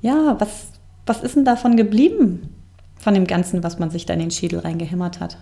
ja, 0.00 0.36
was, 0.38 0.72
was 1.06 1.22
ist 1.22 1.36
denn 1.36 1.44
davon 1.44 1.76
geblieben? 1.76 2.50
Von 2.98 3.14
dem 3.14 3.26
Ganzen, 3.26 3.62
was 3.62 3.78
man 3.78 3.90
sich 3.90 4.06
da 4.06 4.14
in 4.14 4.20
den 4.20 4.30
Schädel 4.30 4.60
reingehämmert 4.60 5.20
hat. 5.20 5.36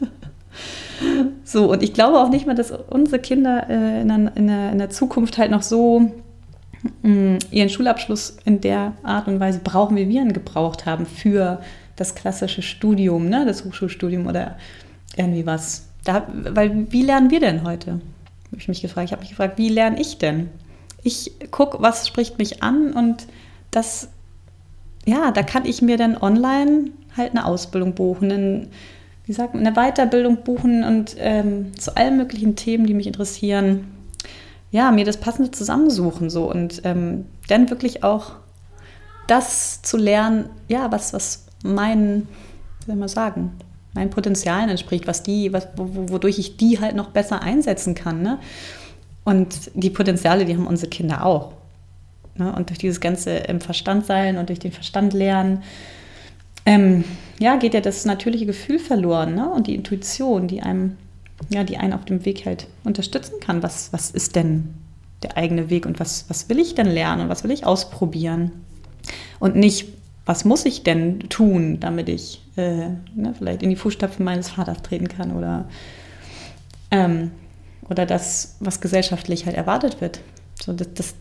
so, 1.44 1.70
und 1.70 1.82
ich 1.82 1.92
glaube 1.92 2.18
auch 2.18 2.28
nicht 2.28 2.46
mehr, 2.46 2.54
dass 2.54 2.70
unsere 2.70 3.18
Kinder 3.18 3.68
äh, 3.68 4.02
in, 4.02 4.08
der, 4.08 4.36
in, 4.36 4.46
der, 4.46 4.72
in 4.72 4.78
der 4.78 4.90
Zukunft 4.90 5.38
halt 5.38 5.50
noch 5.50 5.62
so 5.62 6.12
ihren 7.02 7.68
Schulabschluss 7.68 8.38
in 8.44 8.60
der 8.60 8.94
Art 9.02 9.28
und 9.28 9.40
Weise 9.40 9.60
brauchen, 9.62 9.96
wie 9.96 10.08
wir 10.08 10.22
ihn 10.22 10.32
gebraucht 10.32 10.86
haben 10.86 11.06
für 11.06 11.60
das 11.96 12.14
klassische 12.14 12.62
Studium, 12.62 13.28
ne, 13.28 13.44
das 13.44 13.64
Hochschulstudium 13.64 14.26
oder 14.26 14.56
irgendwie 15.16 15.44
was. 15.44 15.88
Da, 16.04 16.26
weil 16.32 16.90
wie 16.90 17.02
lernen 17.02 17.30
wir 17.30 17.40
denn 17.40 17.64
heute? 17.64 18.00
Habe 18.46 18.56
ich 18.56 18.68
mich 18.68 18.80
gefragt. 18.80 19.06
Ich 19.06 19.12
habe 19.12 19.20
mich 19.20 19.30
gefragt, 19.30 19.58
wie 19.58 19.68
lerne 19.68 20.00
ich 20.00 20.16
denn? 20.16 20.48
Ich 21.02 21.32
gucke, 21.50 21.82
was 21.82 22.08
spricht 22.08 22.38
mich 22.38 22.62
an 22.62 22.92
und 22.92 23.26
das, 23.70 24.08
ja, 25.04 25.30
da 25.30 25.42
kann 25.42 25.66
ich 25.66 25.82
mir 25.82 25.98
dann 25.98 26.16
online 26.16 26.90
halt 27.16 27.32
eine 27.32 27.44
Ausbildung 27.44 27.94
buchen, 27.94 28.32
einen, 28.32 28.68
wie 29.26 29.32
sagt 29.32 29.54
man, 29.54 29.66
eine 29.66 29.76
Weiterbildung 29.76 30.38
buchen 30.42 30.84
und 30.84 31.16
ähm, 31.18 31.76
zu 31.78 31.96
allen 31.96 32.16
möglichen 32.16 32.56
Themen, 32.56 32.86
die 32.86 32.94
mich 32.94 33.06
interessieren 33.06 33.86
ja, 34.70 34.90
mir 34.92 35.04
das 35.04 35.16
Passende 35.18 35.50
zusammensuchen 35.50 36.30
so 36.30 36.50
und 36.50 36.82
ähm, 36.84 37.26
dann 37.48 37.70
wirklich 37.70 38.04
auch 38.04 38.32
das 39.26 39.82
zu 39.82 39.96
lernen, 39.96 40.48
ja, 40.68 40.90
was, 40.90 41.12
was 41.12 41.46
mein, 41.62 42.26
wie 42.80 42.86
soll 42.86 42.96
man 42.96 43.08
sagen, 43.08 43.52
meinen 43.94 44.10
Potenzialen 44.10 44.68
entspricht, 44.68 45.06
was 45.06 45.22
die, 45.22 45.52
was, 45.52 45.68
wodurch 45.76 46.38
ich 46.38 46.56
die 46.56 46.80
halt 46.80 46.94
noch 46.94 47.10
besser 47.10 47.42
einsetzen 47.42 47.94
kann. 47.94 48.22
Ne? 48.22 48.38
Und 49.24 49.70
die 49.74 49.90
Potenziale, 49.90 50.44
die 50.44 50.54
haben 50.54 50.66
unsere 50.66 50.90
Kinder 50.90 51.24
auch. 51.24 51.52
Ne? 52.36 52.52
Und 52.52 52.70
durch 52.70 52.78
dieses 52.78 53.00
ganze 53.00 53.30
im 53.30 53.60
Verstand 53.60 54.06
sein 54.06 54.38
und 54.38 54.48
durch 54.48 54.60
den 54.60 54.72
Verstand 54.72 55.12
lernen, 55.12 55.62
ähm, 56.66 57.04
ja, 57.38 57.56
geht 57.56 57.74
ja 57.74 57.80
das 57.80 58.04
natürliche 58.04 58.46
Gefühl 58.46 58.78
verloren 58.78 59.34
ne? 59.34 59.48
und 59.50 59.66
die 59.66 59.74
Intuition, 59.74 60.46
die 60.46 60.62
einem 60.62 60.96
ja, 61.48 61.64
die 61.64 61.78
einen 61.78 61.92
auf 61.92 62.04
dem 62.04 62.24
Weg 62.24 62.46
halt 62.46 62.66
unterstützen 62.84 63.40
kann. 63.40 63.62
Was, 63.62 63.92
was 63.92 64.10
ist 64.10 64.36
denn 64.36 64.74
der 65.22 65.36
eigene 65.36 65.70
Weg 65.70 65.86
und 65.86 66.00
was, 66.00 66.26
was 66.28 66.48
will 66.48 66.58
ich 66.58 66.74
denn 66.74 66.86
lernen 66.86 67.22
und 67.22 67.28
was 67.28 67.44
will 67.44 67.50
ich 67.50 67.66
ausprobieren? 67.66 68.52
Und 69.38 69.56
nicht, 69.56 69.88
was 70.26 70.44
muss 70.44 70.64
ich 70.64 70.82
denn 70.82 71.20
tun, 71.28 71.80
damit 71.80 72.08
ich 72.08 72.42
äh, 72.56 72.90
ne, 73.14 73.34
vielleicht 73.36 73.62
in 73.62 73.70
die 73.70 73.76
Fußstapfen 73.76 74.24
meines 74.24 74.50
Vaters 74.50 74.82
treten 74.82 75.08
kann 75.08 75.32
oder, 75.32 75.68
ähm, 76.90 77.30
oder 77.88 78.06
das, 78.06 78.56
was 78.60 78.80
gesellschaftlich 78.80 79.46
halt 79.46 79.56
erwartet 79.56 80.00
wird. 80.00 80.20
So, 80.62 80.72
das 80.72 80.88
das, 80.94 81.14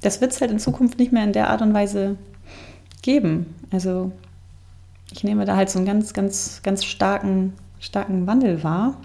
das 0.00 0.20
wird 0.20 0.32
es 0.32 0.40
halt 0.40 0.50
in 0.50 0.58
Zukunft 0.58 0.98
nicht 0.98 1.12
mehr 1.12 1.24
in 1.24 1.32
der 1.32 1.50
Art 1.50 1.62
und 1.62 1.74
Weise 1.74 2.16
geben. 3.02 3.54
Also 3.70 4.12
ich 5.12 5.24
nehme 5.24 5.44
da 5.44 5.56
halt 5.56 5.70
so 5.70 5.78
einen 5.78 5.86
ganz, 5.86 6.12
ganz, 6.12 6.60
ganz 6.62 6.84
starken, 6.84 7.54
starken 7.80 8.26
Wandel 8.26 8.62
wahr. 8.62 9.00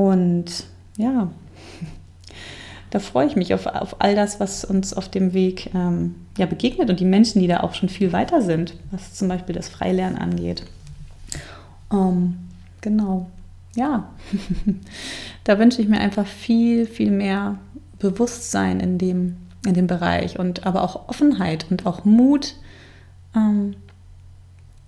Und 0.00 0.64
ja, 0.96 1.30
da 2.88 2.98
freue 3.00 3.26
ich 3.26 3.36
mich 3.36 3.52
auf, 3.52 3.66
auf 3.66 4.00
all 4.00 4.14
das, 4.14 4.40
was 4.40 4.64
uns 4.64 4.94
auf 4.94 5.10
dem 5.10 5.34
Weg 5.34 5.74
ähm, 5.74 6.14
ja, 6.38 6.46
begegnet 6.46 6.88
und 6.88 7.00
die 7.00 7.04
Menschen, 7.04 7.42
die 7.42 7.46
da 7.46 7.60
auch 7.60 7.74
schon 7.74 7.90
viel 7.90 8.10
weiter 8.14 8.40
sind, 8.40 8.76
was 8.92 9.12
zum 9.12 9.28
Beispiel 9.28 9.54
das 9.54 9.68
Freilernen 9.68 10.16
angeht. 10.16 10.64
Ähm, 11.92 12.38
genau, 12.80 13.28
ja, 13.76 14.08
da 15.44 15.58
wünsche 15.58 15.82
ich 15.82 15.88
mir 15.88 16.00
einfach 16.00 16.26
viel, 16.26 16.86
viel 16.86 17.10
mehr 17.10 17.58
Bewusstsein 17.98 18.80
in 18.80 18.96
dem, 18.96 19.36
in 19.66 19.74
dem 19.74 19.86
Bereich 19.86 20.38
und 20.38 20.64
aber 20.64 20.82
auch 20.82 21.10
Offenheit 21.10 21.66
und 21.68 21.84
auch 21.84 22.06
Mut, 22.06 22.54
ähm, 23.36 23.76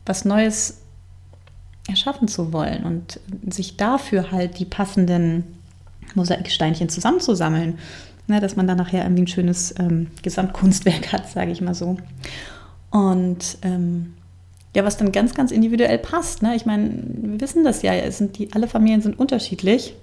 was 0.06 0.24
Neues 0.24 0.81
erschaffen 1.88 2.28
zu 2.28 2.52
wollen 2.52 2.84
und 2.84 3.20
sich 3.52 3.76
dafür 3.76 4.30
halt 4.30 4.58
die 4.58 4.64
passenden 4.64 5.44
Mosaiksteinchen 6.14 6.88
zusammenzusammeln, 6.88 7.78
ne, 8.26 8.40
dass 8.40 8.56
man 8.56 8.66
dann 8.66 8.78
nachher 8.78 9.02
irgendwie 9.02 9.22
ein 9.22 9.28
schönes 9.28 9.74
ähm, 9.78 10.08
Gesamtkunstwerk 10.22 11.12
hat, 11.12 11.28
sage 11.28 11.50
ich 11.50 11.60
mal 11.60 11.74
so. 11.74 11.96
Und 12.90 13.58
ähm, 13.62 14.14
ja, 14.74 14.84
was 14.84 14.96
dann 14.96 15.12
ganz, 15.12 15.34
ganz 15.34 15.50
individuell 15.50 15.98
passt. 15.98 16.42
Ne? 16.42 16.54
Ich 16.54 16.66
meine, 16.66 16.90
wir 17.04 17.40
wissen 17.40 17.64
das 17.64 17.82
ja, 17.82 18.10
sind 18.10 18.38
die, 18.38 18.52
alle 18.52 18.68
Familien 18.68 19.02
sind 19.02 19.18
unterschiedlich, 19.18 19.94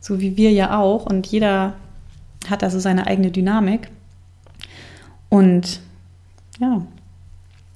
so 0.00 0.20
wie 0.20 0.36
wir 0.36 0.52
ja 0.52 0.78
auch. 0.78 1.06
Und 1.06 1.26
jeder 1.26 1.74
hat 2.48 2.62
also 2.62 2.78
seine 2.78 3.06
eigene 3.06 3.30
Dynamik. 3.30 3.88
Und 5.28 5.80
ja, 6.60 6.82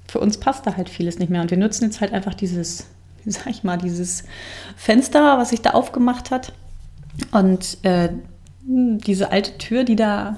für 0.09 0.21
uns 0.21 0.39
passt 0.39 0.67
da 0.67 0.77
halt 0.77 0.89
vieles 0.89 1.19
nicht 1.19 1.31
mehr. 1.31 1.43
Und 1.43 1.51
wir 1.51 1.59
nutzen 1.59 1.85
jetzt 1.85 2.01
halt 2.01 2.13
einfach 2.13 2.35
dieses 2.35 2.87
sag 3.27 3.49
ich 3.49 3.65
mal, 3.65 3.79
dieses 3.79 4.25
Fenster, 4.77 5.39
was 5.39 5.51
sich 5.51 5.63
da 5.63 5.71
aufgemacht 5.71 6.31
hat. 6.31 6.53
Und 7.33 7.79
äh, 7.83 8.11
diese 8.63 9.33
alte 9.33 9.59
Tür, 9.59 9.85
die 9.85 9.97
da 9.97 10.37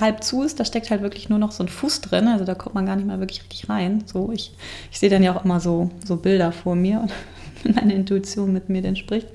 halb 0.00 0.24
zu 0.24 0.42
ist, 0.42 0.58
da 0.58 0.64
steckt 0.64 0.90
halt 0.90 1.02
wirklich 1.02 1.28
nur 1.28 1.38
noch 1.38 1.52
so 1.52 1.62
ein 1.62 1.68
Fuß 1.68 2.00
drin. 2.00 2.28
Also 2.28 2.44
da 2.44 2.54
kommt 2.54 2.74
man 2.74 2.86
gar 2.86 2.96
nicht 2.96 3.06
mal 3.06 3.20
wirklich 3.20 3.42
richtig 3.42 3.68
rein. 3.68 4.04
So, 4.06 4.32
ich, 4.32 4.54
ich 4.90 4.98
sehe 4.98 5.10
dann 5.10 5.22
ja 5.22 5.36
auch 5.36 5.44
immer 5.44 5.60
so, 5.60 5.90
so 6.04 6.16
Bilder 6.16 6.52
vor 6.52 6.74
mir 6.74 7.00
und 7.64 7.74
meine 7.74 7.94
Intuition 7.94 8.52
mit 8.52 8.68
mir 8.68 8.82
dann 8.82 8.96
spricht. 8.96 9.28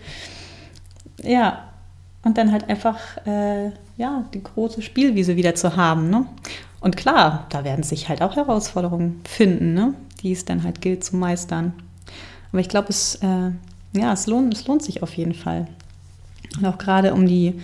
Ja, 1.22 1.68
und 2.24 2.38
dann 2.38 2.52
halt 2.52 2.70
einfach 2.70 3.00
äh, 3.26 3.72
ja, 3.98 4.26
die 4.34 4.44
große 4.44 4.82
Spielwiese 4.82 5.36
wieder 5.36 5.56
zu 5.56 5.76
haben. 5.76 6.10
Ne? 6.10 6.26
Und 6.80 6.98
klar, 6.98 7.46
da 7.50 7.64
werden 7.64 7.84
sich 7.84 8.10
halt 8.10 8.22
auch 8.22 8.36
Herausforderungen 8.36 9.22
finden, 9.24 9.74
ne? 9.74 9.94
die 10.22 10.32
es 10.32 10.46
dann 10.46 10.64
halt 10.64 10.82
gilt 10.82 11.04
zu 11.04 11.16
meistern. 11.16 11.74
Aber 12.52 12.60
ich 12.60 12.70
glaube, 12.70 12.90
es, 12.90 13.16
äh, 13.16 13.52
ja, 13.94 14.14
es, 14.14 14.28
lohnt, 14.28 14.54
es 14.54 14.68
lohnt 14.68 14.84
sich 14.84 15.04
auf 15.04 15.14
jeden 15.16 15.34
Fall. 15.34 15.68
Und 16.58 16.66
auch 16.66 16.78
gerade 16.78 17.14
um 17.14 17.26
die, 17.26 17.60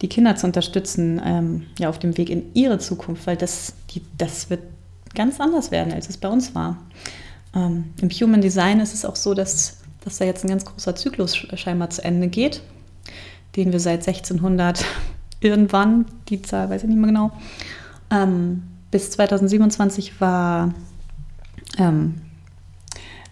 die 0.00 0.08
Kinder 0.08 0.36
zu 0.36 0.46
unterstützen, 0.46 1.20
ähm, 1.24 1.66
ja, 1.78 1.88
auf 1.88 1.98
dem 1.98 2.16
Weg 2.16 2.30
in 2.30 2.54
ihre 2.54 2.78
Zukunft, 2.78 3.26
weil 3.26 3.36
das, 3.36 3.74
die, 3.90 4.02
das 4.18 4.50
wird 4.50 4.62
ganz 5.14 5.40
anders 5.40 5.70
werden, 5.70 5.92
als 5.92 6.08
es 6.08 6.16
bei 6.16 6.28
uns 6.28 6.54
war. 6.54 6.78
Ähm, 7.54 7.92
Im 8.00 8.10
Human 8.10 8.40
Design 8.40 8.80
ist 8.80 8.94
es 8.94 9.04
auch 9.04 9.16
so, 9.16 9.34
dass, 9.34 9.78
dass 10.04 10.18
da 10.18 10.24
jetzt 10.24 10.44
ein 10.44 10.48
ganz 10.48 10.64
großer 10.64 10.96
Zyklus 10.96 11.36
scheinbar 11.36 11.90
zu 11.90 12.02
Ende 12.02 12.28
geht, 12.28 12.62
den 13.56 13.72
wir 13.72 13.80
seit 13.80 14.06
1600 14.06 14.84
irgendwann, 15.40 16.06
die 16.28 16.40
Zahl 16.42 16.70
weiß 16.70 16.82
ich 16.82 16.88
nicht 16.88 16.98
mehr 16.98 17.08
genau, 17.08 17.32
ähm, 18.10 18.62
bis 18.90 19.10
2027 19.10 20.20
war 20.20 20.74
ähm, 21.78 22.20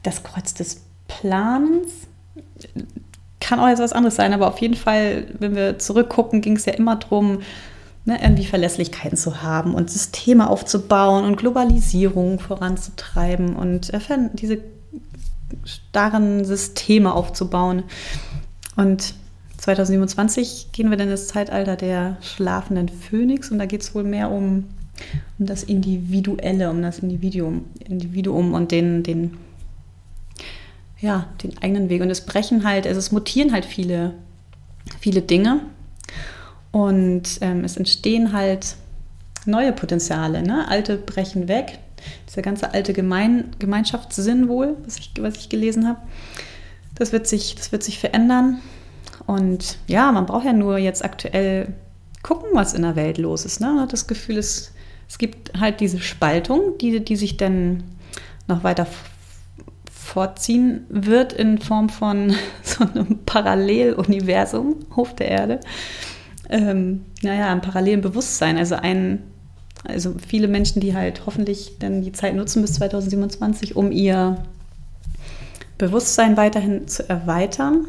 das 0.02 0.23
Kreuz 0.23 0.54
des 0.54 0.83
Planens. 1.11 2.07
Kann 3.40 3.59
auch 3.59 3.69
jetzt 3.69 3.81
was 3.81 3.93
anderes 3.93 4.17
sein, 4.17 4.33
aber 4.33 4.49
auf 4.49 4.59
jeden 4.59 4.75
Fall, 4.75 5.26
wenn 5.38 5.57
wir 5.57 5.79
zurückgucken, 5.79 6.40
ging 6.40 6.57
es 6.57 6.67
ja 6.67 6.75
immer 6.75 6.97
darum, 6.97 7.40
ne, 8.05 8.19
irgendwie 8.23 8.45
Verlässlichkeiten 8.45 9.17
zu 9.17 9.43
haben 9.43 9.75
und 9.75 9.90
Systeme 9.90 10.49
aufzubauen 10.49 11.25
und 11.25 11.37
Globalisierung 11.37 12.38
voranzutreiben 12.38 13.57
und 13.57 13.93
äh, 13.93 14.00
diese 14.35 14.59
starren 15.64 16.45
Systeme 16.45 17.12
aufzubauen. 17.12 17.83
Und 18.76 19.14
2027 19.59 20.69
gehen 20.73 20.90
wir 20.90 20.97
dann 20.97 21.11
ins 21.11 21.26
Zeitalter 21.26 21.76
der 21.76 22.17
schlafenden 22.21 22.88
Phönix 22.88 23.50
und 23.50 23.59
da 23.59 23.67
geht 23.67 23.83
es 23.83 23.95
wohl 23.95 24.05
mehr 24.05 24.31
um, 24.31 24.64
um 25.38 25.47
das 25.47 25.64
Individuelle, 25.64 26.71
um 26.71 26.83
das 26.83 27.00
Individuum, 27.00 27.64
Individuum 27.87 28.55
und 28.55 28.71
den, 28.71 29.02
den, 29.02 29.37
ja, 31.00 31.26
den 31.42 31.57
eigenen 31.59 31.88
Weg. 31.88 32.02
Und 32.02 32.11
es 32.11 32.25
brechen 32.25 32.64
halt, 32.64 32.87
also 32.87 32.99
es 32.99 33.12
mutieren 33.12 33.52
halt 33.52 33.64
viele, 33.64 34.14
viele 35.00 35.23
Dinge 35.23 35.61
und 36.73 37.38
ähm, 37.40 37.64
es 37.64 37.76
entstehen 37.76 38.33
halt 38.33 38.76
neue 39.47 39.73
Potenziale. 39.73 40.42
Ne? 40.42 40.69
Alte 40.69 40.97
brechen 40.97 41.49
weg. 41.49 41.78
Dieser 42.28 42.42
ganze 42.42 42.73
alte 42.73 42.92
Gemein 42.92 43.50
Gemeinschaftssinn 43.59 44.49
wohl, 44.49 44.76
was 44.85 44.97
ich, 44.97 45.12
was 45.21 45.37
ich 45.37 45.49
gelesen 45.49 45.87
habe, 45.87 46.00
das 46.95 47.12
wird, 47.12 47.26
sich, 47.26 47.54
das 47.57 47.73
wird 47.73 47.83
sich 47.83 47.99
verändern. 47.99 48.61
Und 49.26 49.78
ja, 49.87 50.11
man 50.12 50.26
braucht 50.26 50.47
ja 50.47 50.52
nur 50.52 50.78
jetzt 50.78 51.04
aktuell 51.04 51.75
gucken, 52.23 52.50
was 52.52 52.75
in 52.75 52.83
der 52.83 52.97
Welt 52.97 53.19
los 53.19 53.45
ist. 53.45 53.61
Ne? 53.61 53.69
Man 53.69 53.80
hat 53.80 53.92
das 53.92 54.07
Gefühl, 54.07 54.38
es, 54.38 54.73
es 55.09 55.19
gibt 55.19 55.59
halt 55.59 55.80
diese 55.80 55.99
Spaltung, 55.99 56.78
die, 56.78 57.00
die 57.00 57.16
sich 57.16 57.37
dann 57.37 57.85
noch 58.49 58.64
weiter 58.64 58.87
vorziehen 60.12 60.87
wird 60.88 61.33
in 61.33 61.59
Form 61.59 61.88
von 61.88 62.35
so 62.62 62.85
einem 62.85 63.20
Paralleluniversum, 63.27 64.77
Hof 64.96 65.14
der 65.14 65.29
Erde. 65.29 65.61
Ähm, 66.49 67.05
naja, 67.23 67.51
ein 67.53 67.61
parallelen 67.61 68.01
Bewusstsein. 68.01 68.59
Also 68.59 68.75
ein, 68.75 69.23
also 69.85 70.14
viele 70.27 70.49
Menschen, 70.49 70.81
die 70.81 70.96
halt 70.96 71.27
hoffentlich 71.27 71.77
dann 71.79 72.03
die 72.03 72.12
Zeit 72.12 72.35
nutzen 72.35 72.61
bis 72.61 72.73
2027, 72.75 73.77
um 73.77 73.92
ihr 73.92 74.42
Bewusstsein 75.79 76.37
weiterhin 76.37 76.88
zu 76.88 77.09
erweitern 77.09 77.87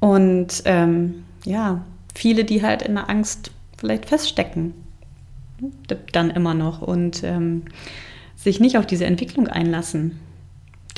und 0.00 0.62
ähm, 0.64 1.24
ja, 1.44 1.84
viele, 2.14 2.44
die 2.44 2.62
halt 2.62 2.82
in 2.82 2.94
der 2.94 3.08
Angst 3.08 3.50
vielleicht 3.76 4.06
feststecken, 4.06 4.74
dann 6.12 6.30
immer 6.30 6.54
noch 6.54 6.82
und 6.82 7.22
ähm, 7.24 7.62
sich 8.36 8.60
nicht 8.60 8.78
auf 8.78 8.86
diese 8.86 9.06
Entwicklung 9.06 9.48
einlassen, 9.48 10.20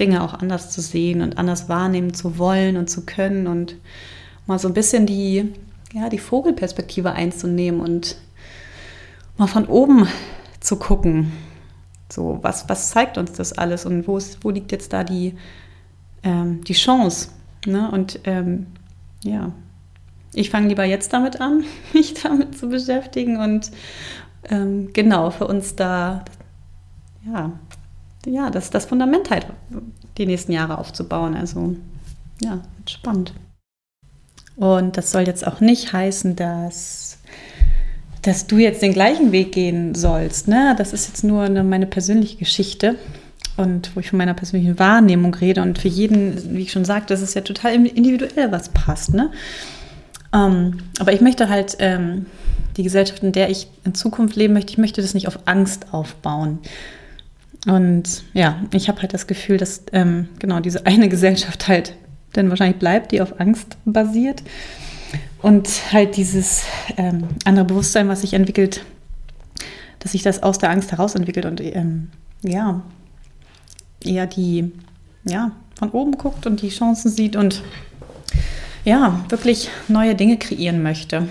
Dinge 0.00 0.22
auch 0.22 0.34
anders 0.34 0.70
zu 0.70 0.80
sehen 0.80 1.20
und 1.20 1.38
anders 1.38 1.68
wahrnehmen 1.68 2.14
zu 2.14 2.38
wollen 2.38 2.76
und 2.76 2.88
zu 2.88 3.04
können 3.04 3.46
und 3.46 3.76
mal 4.46 4.58
so 4.58 4.66
ein 4.66 4.74
bisschen 4.74 5.06
die, 5.06 5.52
ja, 5.92 6.08
die 6.08 6.18
Vogelperspektive 6.18 7.12
einzunehmen 7.12 7.80
und 7.80 8.16
mal 9.36 9.46
von 9.46 9.66
oben 9.66 10.08
zu 10.58 10.76
gucken. 10.76 11.32
So, 12.10 12.40
was, 12.42 12.68
was 12.68 12.90
zeigt 12.90 13.18
uns 13.18 13.32
das 13.32 13.52
alles 13.52 13.86
und 13.86 14.08
wo, 14.08 14.16
ist, 14.16 14.42
wo 14.42 14.50
liegt 14.50 14.72
jetzt 14.72 14.92
da 14.92 15.04
die, 15.04 15.36
ähm, 16.24 16.64
die 16.64 16.72
Chance? 16.72 17.28
Ne? 17.66 17.90
Und 17.90 18.20
ähm, 18.24 18.66
ja, 19.22 19.52
ich 20.32 20.50
fange 20.50 20.68
lieber 20.68 20.84
jetzt 20.84 21.12
damit 21.12 21.40
an, 21.40 21.64
mich 21.92 22.14
damit 22.14 22.58
zu 22.58 22.68
beschäftigen 22.68 23.38
und 23.38 23.70
ähm, 24.48 24.92
genau 24.92 25.30
für 25.30 25.46
uns 25.46 25.76
da, 25.76 26.24
ja, 27.26 27.52
ja, 28.26 28.50
das, 28.50 28.70
das 28.70 28.86
Fundament 28.86 29.30
halt 29.30 29.46
die 30.18 30.26
nächsten 30.26 30.52
Jahre 30.52 30.78
aufzubauen. 30.78 31.34
Also 31.34 31.76
ja, 32.42 32.60
spannend. 32.88 33.32
Und 34.56 34.96
das 34.96 35.10
soll 35.10 35.22
jetzt 35.22 35.46
auch 35.46 35.60
nicht 35.60 35.92
heißen, 35.92 36.36
dass, 36.36 37.18
dass 38.22 38.46
du 38.46 38.58
jetzt 38.58 38.82
den 38.82 38.92
gleichen 38.92 39.32
Weg 39.32 39.52
gehen 39.52 39.94
sollst. 39.94 40.48
Ne? 40.48 40.74
Das 40.76 40.92
ist 40.92 41.08
jetzt 41.08 41.24
nur 41.24 41.42
eine, 41.44 41.64
meine 41.64 41.86
persönliche 41.86 42.36
Geschichte 42.36 42.96
und 43.56 43.94
wo 43.94 44.00
ich 44.00 44.10
von 44.10 44.18
meiner 44.18 44.34
persönlichen 44.34 44.78
Wahrnehmung 44.78 45.34
rede. 45.34 45.62
Und 45.62 45.78
für 45.78 45.88
jeden, 45.88 46.56
wie 46.56 46.62
ich 46.62 46.72
schon 46.72 46.84
sagte, 46.84 47.14
das 47.14 47.22
ist 47.22 47.34
ja 47.34 47.40
total 47.40 47.74
individuell, 47.74 48.52
was 48.52 48.68
passt. 48.70 49.14
Ne? 49.14 49.30
Ähm, 50.34 50.78
aber 50.98 51.12
ich 51.12 51.20
möchte 51.20 51.48
halt 51.48 51.76
ähm, 51.78 52.26
die 52.76 52.82
Gesellschaft, 52.82 53.22
in 53.22 53.32
der 53.32 53.50
ich 53.50 53.68
in 53.84 53.94
Zukunft 53.94 54.36
leben 54.36 54.54
möchte, 54.54 54.72
ich 54.72 54.78
möchte 54.78 55.02
das 55.02 55.14
nicht 55.14 55.26
auf 55.26 55.38
Angst 55.46 55.92
aufbauen. 55.92 56.58
Und 57.66 58.24
ja, 58.32 58.62
ich 58.72 58.88
habe 58.88 59.02
halt 59.02 59.12
das 59.12 59.26
Gefühl, 59.26 59.58
dass 59.58 59.82
ähm, 59.92 60.28
genau 60.38 60.60
diese 60.60 60.86
eine 60.86 61.08
Gesellschaft 61.08 61.68
halt 61.68 61.94
dann 62.32 62.48
wahrscheinlich 62.48 62.78
bleibt, 62.78 63.12
die 63.12 63.20
auf 63.20 63.40
Angst 63.40 63.76
basiert. 63.84 64.42
Und 65.42 65.68
halt 65.92 66.16
dieses 66.16 66.64
ähm, 66.96 67.28
andere 67.44 67.64
Bewusstsein, 67.64 68.08
was 68.08 68.20
sich 68.20 68.34
entwickelt, 68.34 68.84
dass 69.98 70.12
sich 70.12 70.22
das 70.22 70.42
aus 70.42 70.58
der 70.58 70.70
Angst 70.70 70.92
heraus 70.92 71.14
entwickelt 71.14 71.46
und 71.46 71.60
ähm, 71.60 72.10
ja, 72.42 72.82
eher 74.04 74.26
die, 74.26 74.72
ja, 75.24 75.52
von 75.78 75.90
oben 75.90 76.12
guckt 76.12 76.46
und 76.46 76.60
die 76.62 76.68
Chancen 76.68 77.10
sieht 77.10 77.36
und 77.36 77.62
ja, 78.84 79.24
wirklich 79.28 79.70
neue 79.88 80.14
Dinge 80.14 80.38
kreieren 80.38 80.82
möchte. 80.82 81.28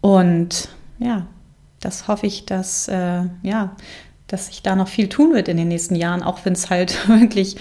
Und 0.00 0.68
ja, 0.98 1.26
das 1.80 2.08
hoffe 2.08 2.26
ich, 2.26 2.46
dass, 2.46 2.88
äh, 2.88 3.24
ja, 3.42 3.76
dass 4.26 4.46
sich 4.46 4.62
da 4.62 4.76
noch 4.76 4.88
viel 4.88 5.08
tun 5.08 5.34
wird 5.34 5.48
in 5.48 5.56
den 5.56 5.68
nächsten 5.68 5.94
Jahren, 5.94 6.22
auch 6.22 6.44
wenn 6.44 6.54
es 6.54 6.70
halt 6.70 7.08
wirklich 7.08 7.56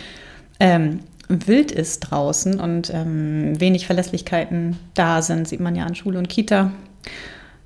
ähm, 0.60 1.00
wild 1.28 1.72
ist 1.72 2.00
draußen 2.02 2.60
und 2.60 2.94
ähm, 2.94 3.60
wenig 3.60 3.86
Verlässlichkeiten 3.86 4.78
da 4.94 5.22
sind, 5.22 5.48
sieht 5.48 5.60
man 5.60 5.76
ja 5.76 5.86
an 5.86 5.96
Schule 5.96 6.20
und 6.20 6.30
Kita. 6.30 6.72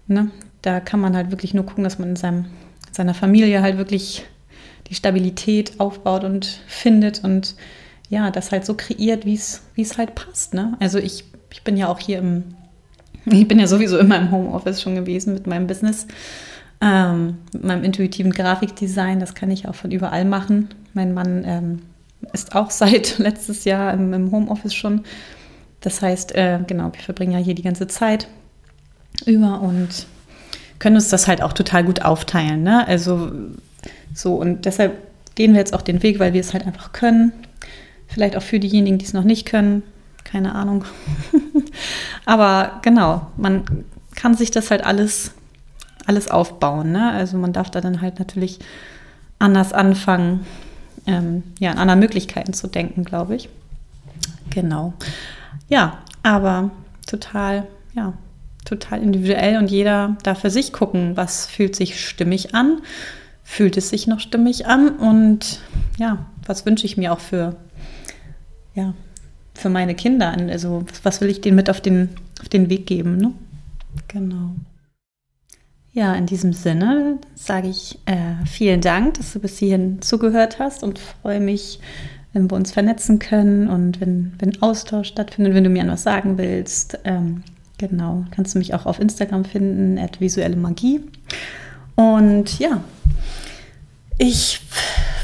Ne? 0.08 0.32
Da 0.62 0.80
kann 0.80 1.00
man 1.00 1.16
halt 1.16 1.32
wirklich 1.32 1.54
nur 1.54 1.66
gucken, 1.66 1.84
dass 1.84 2.00
man 2.00 2.10
in 2.10 2.16
seinem, 2.16 2.46
seiner 2.92 3.14
Familie 3.14 3.62
halt 3.62 3.78
wirklich 3.78 4.26
die 4.88 4.96
Stabilität 4.96 5.80
aufbaut 5.80 6.24
und 6.24 6.46
findet 6.68 7.24
und 7.24 7.56
ja, 8.10 8.32
das 8.32 8.52
halt 8.52 8.66
so 8.66 8.74
kreiert, 8.74 9.26
wie 9.26 9.36
es 9.36 9.98
halt 9.98 10.16
passt. 10.16 10.54
Ne? 10.54 10.76
Also 10.80 10.98
ich, 10.98 11.26
ich 11.52 11.64
bin 11.64 11.78
ja 11.78 11.88
auch 11.88 12.00
hier 12.00 12.20
im, 12.20 12.44
ich 13.26 13.48
bin 13.48 13.60
ja 13.60 13.68
sowieso 13.68 13.98
immer 13.98 14.18
im 14.18 14.32
Homeoffice 14.32 14.82
schon 14.82 14.96
gewesen 14.96 15.34
mit 15.34 15.48
meinem 15.48 15.68
Business, 15.68 16.08
ähm, 16.82 17.38
mit 17.54 17.64
meinem 17.64 17.84
intuitiven 17.84 18.32
Grafikdesign, 18.32 19.20
das 19.20 19.36
kann 19.36 19.52
ich 19.52 19.68
auch 19.68 19.76
von 19.76 19.92
überall 19.92 20.26
machen. 20.26 20.70
Mein 20.94 21.14
Mann 21.14 21.44
ähm, 21.46 21.82
ist 22.34 22.56
auch 22.56 22.72
seit 22.72 23.18
letztes 23.18 23.66
Jahr 23.66 23.94
im, 23.94 24.14
im 24.14 24.32
Homeoffice 24.32 24.74
schon. 24.74 25.04
Das 25.82 26.02
heißt, 26.02 26.36
äh, 26.36 26.60
genau, 26.68 26.92
wir 26.92 27.02
verbringen 27.02 27.32
ja 27.34 27.40
hier 27.40 27.56
die 27.56 27.64
ganze 27.64 27.88
Zeit 27.88 28.28
über 29.26 29.62
und 29.62 30.08
können 30.78 30.96
uns 30.96 31.10
das 31.10 31.28
halt 31.28 31.42
auch 31.42 31.54
total 31.54 31.84
gut 31.84 32.02
aufteilen. 32.04 32.64
Ne? 32.64 32.88
Also 32.88 33.32
so, 34.14 34.36
und 34.36 34.66
deshalb 34.66 34.98
gehen 35.36 35.54
wir 35.54 35.60
jetzt 35.60 35.74
auch 35.74 35.82
den 35.82 36.04
Weg, 36.04 36.20
weil 36.20 36.34
wir 36.34 36.42
es 36.42 36.54
halt 36.54 36.66
einfach 36.66 36.92
können. 36.92 37.32
Vielleicht 38.08 38.36
auch 38.36 38.42
für 38.42 38.60
diejenigen, 38.60 38.98
die 38.98 39.06
es 39.06 39.14
noch 39.14 39.24
nicht 39.24 39.46
können. 39.46 39.84
Keine 40.24 40.56
Ahnung. 40.56 40.86
Aber 42.26 42.80
genau, 42.82 43.28
man 43.38 43.86
kann 44.16 44.36
sich 44.36 44.52
das 44.52 44.72
halt 44.72 44.84
alles, 44.84 45.32
alles 46.10 46.30
aufbauen. 46.30 46.92
Ne? 46.92 47.12
Also 47.12 47.38
man 47.38 47.54
darf 47.54 47.70
da 47.70 47.80
dann 47.80 48.02
halt 48.02 48.18
natürlich 48.18 48.60
anders 49.38 49.72
anfangen 49.72 50.46
ähm, 51.06 51.44
ja, 51.60 51.72
an 51.72 51.78
anderen 51.78 52.00
Möglichkeiten 52.00 52.54
zu 52.54 52.68
denken, 52.68 53.06
glaube 53.06 53.36
ich. 53.36 53.48
Genau. 54.50 54.94
Ja, 55.70 56.00
aber 56.24 56.72
total, 57.08 57.68
ja, 57.94 58.14
total 58.66 59.02
individuell 59.02 59.58
und 59.58 59.70
jeder 59.70 60.18
darf 60.24 60.42
für 60.42 60.50
sich 60.50 60.74
gucken, 60.74 61.16
was 61.16 61.46
fühlt 61.46 61.76
sich 61.76 62.06
stimmig 62.06 62.56
an, 62.56 62.80
fühlt 63.44 63.78
es 63.78 63.90
sich 63.90 64.08
noch 64.08 64.20
stimmig 64.20 64.66
an 64.66 64.90
und 64.90 65.62
ja, 65.98 66.26
was 66.46 66.66
wünsche 66.66 66.86
ich 66.86 66.98
mir 66.98 67.14
auch 67.14 67.20
für, 67.20 67.56
ja, 68.74 68.94
für 69.54 69.70
meine 69.70 69.94
Kinder? 69.94 70.36
Also 70.50 70.86
was 71.04 71.22
will 71.22 71.30
ich 71.30 71.42
denen 71.42 71.56
mit 71.56 71.70
auf 71.70 71.82
den, 71.82 72.10
auf 72.42 72.50
den 72.50 72.70
Weg 72.70 72.88
geben? 72.88 73.18
Ne? 73.18 73.32
Genau. 74.08 74.56
Ja, 75.92 76.14
in 76.14 76.28
diesem 76.28 76.54
Sinne 76.54 77.18
sage 77.34 77.68
ich 77.68 78.00
äh, 78.06 78.46
vielen 78.46 78.82
Dank, 78.82 79.16
dass 79.16 79.34
du 79.34 79.40
bis 79.40 79.58
hierhin 79.58 80.02
zugehört 80.02 80.60
hast 80.60 80.84
und 80.84 81.00
freue 81.00 81.40
mich, 81.40 81.80
wenn 82.32 82.50
wir 82.50 82.56
uns 82.56 82.72
vernetzen 82.72 83.18
können 83.18 83.68
und 83.68 84.00
wenn, 84.00 84.34
wenn 84.38 84.62
Austausch 84.62 85.08
stattfindet, 85.08 85.56
wenn 85.56 85.64
du 85.64 85.72
mir 85.72 85.82
an 85.82 85.90
was 85.90 86.04
sagen 86.04 86.38
willst. 86.38 87.00
Ähm, 87.06 87.44
genau, 87.80 88.26
kannst 88.30 88.54
du 88.54 88.60
mich 88.60 88.76
auch 88.76 88.86
auf 88.86 89.00
Instagram 89.00 89.46
finden, 89.46 90.00
visuelle 90.20 90.56
Magie. 90.56 91.02
Und 91.96 92.60
ja, 92.60 92.84
ich 94.20 94.62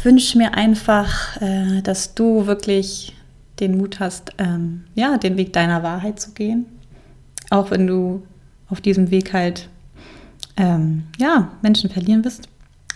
wünsche 0.02 0.38
mir 0.38 0.56
einfach, 0.56 1.40
äh, 1.42 1.82
dass 1.84 2.16
du 2.16 2.48
wirklich 2.48 3.16
den 3.60 3.78
Mut 3.78 4.00
hast, 4.00 4.32
ähm, 4.40 4.86
ja, 4.96 5.18
den 5.18 5.38
Weg 5.38 5.54
deiner 5.54 5.84
Wahrheit 5.84 6.20
zu 6.20 6.32
gehen. 6.32 6.66
Auch 7.52 7.70
wenn 7.70 7.86
du 7.86 8.24
auf 8.68 8.82
diesem 8.82 9.12
Weg 9.12 9.32
halt 9.32 9.70
ähm, 10.58 11.04
ja, 11.18 11.52
Menschen 11.62 11.90
verlieren 11.90 12.24
wirst. 12.24 12.48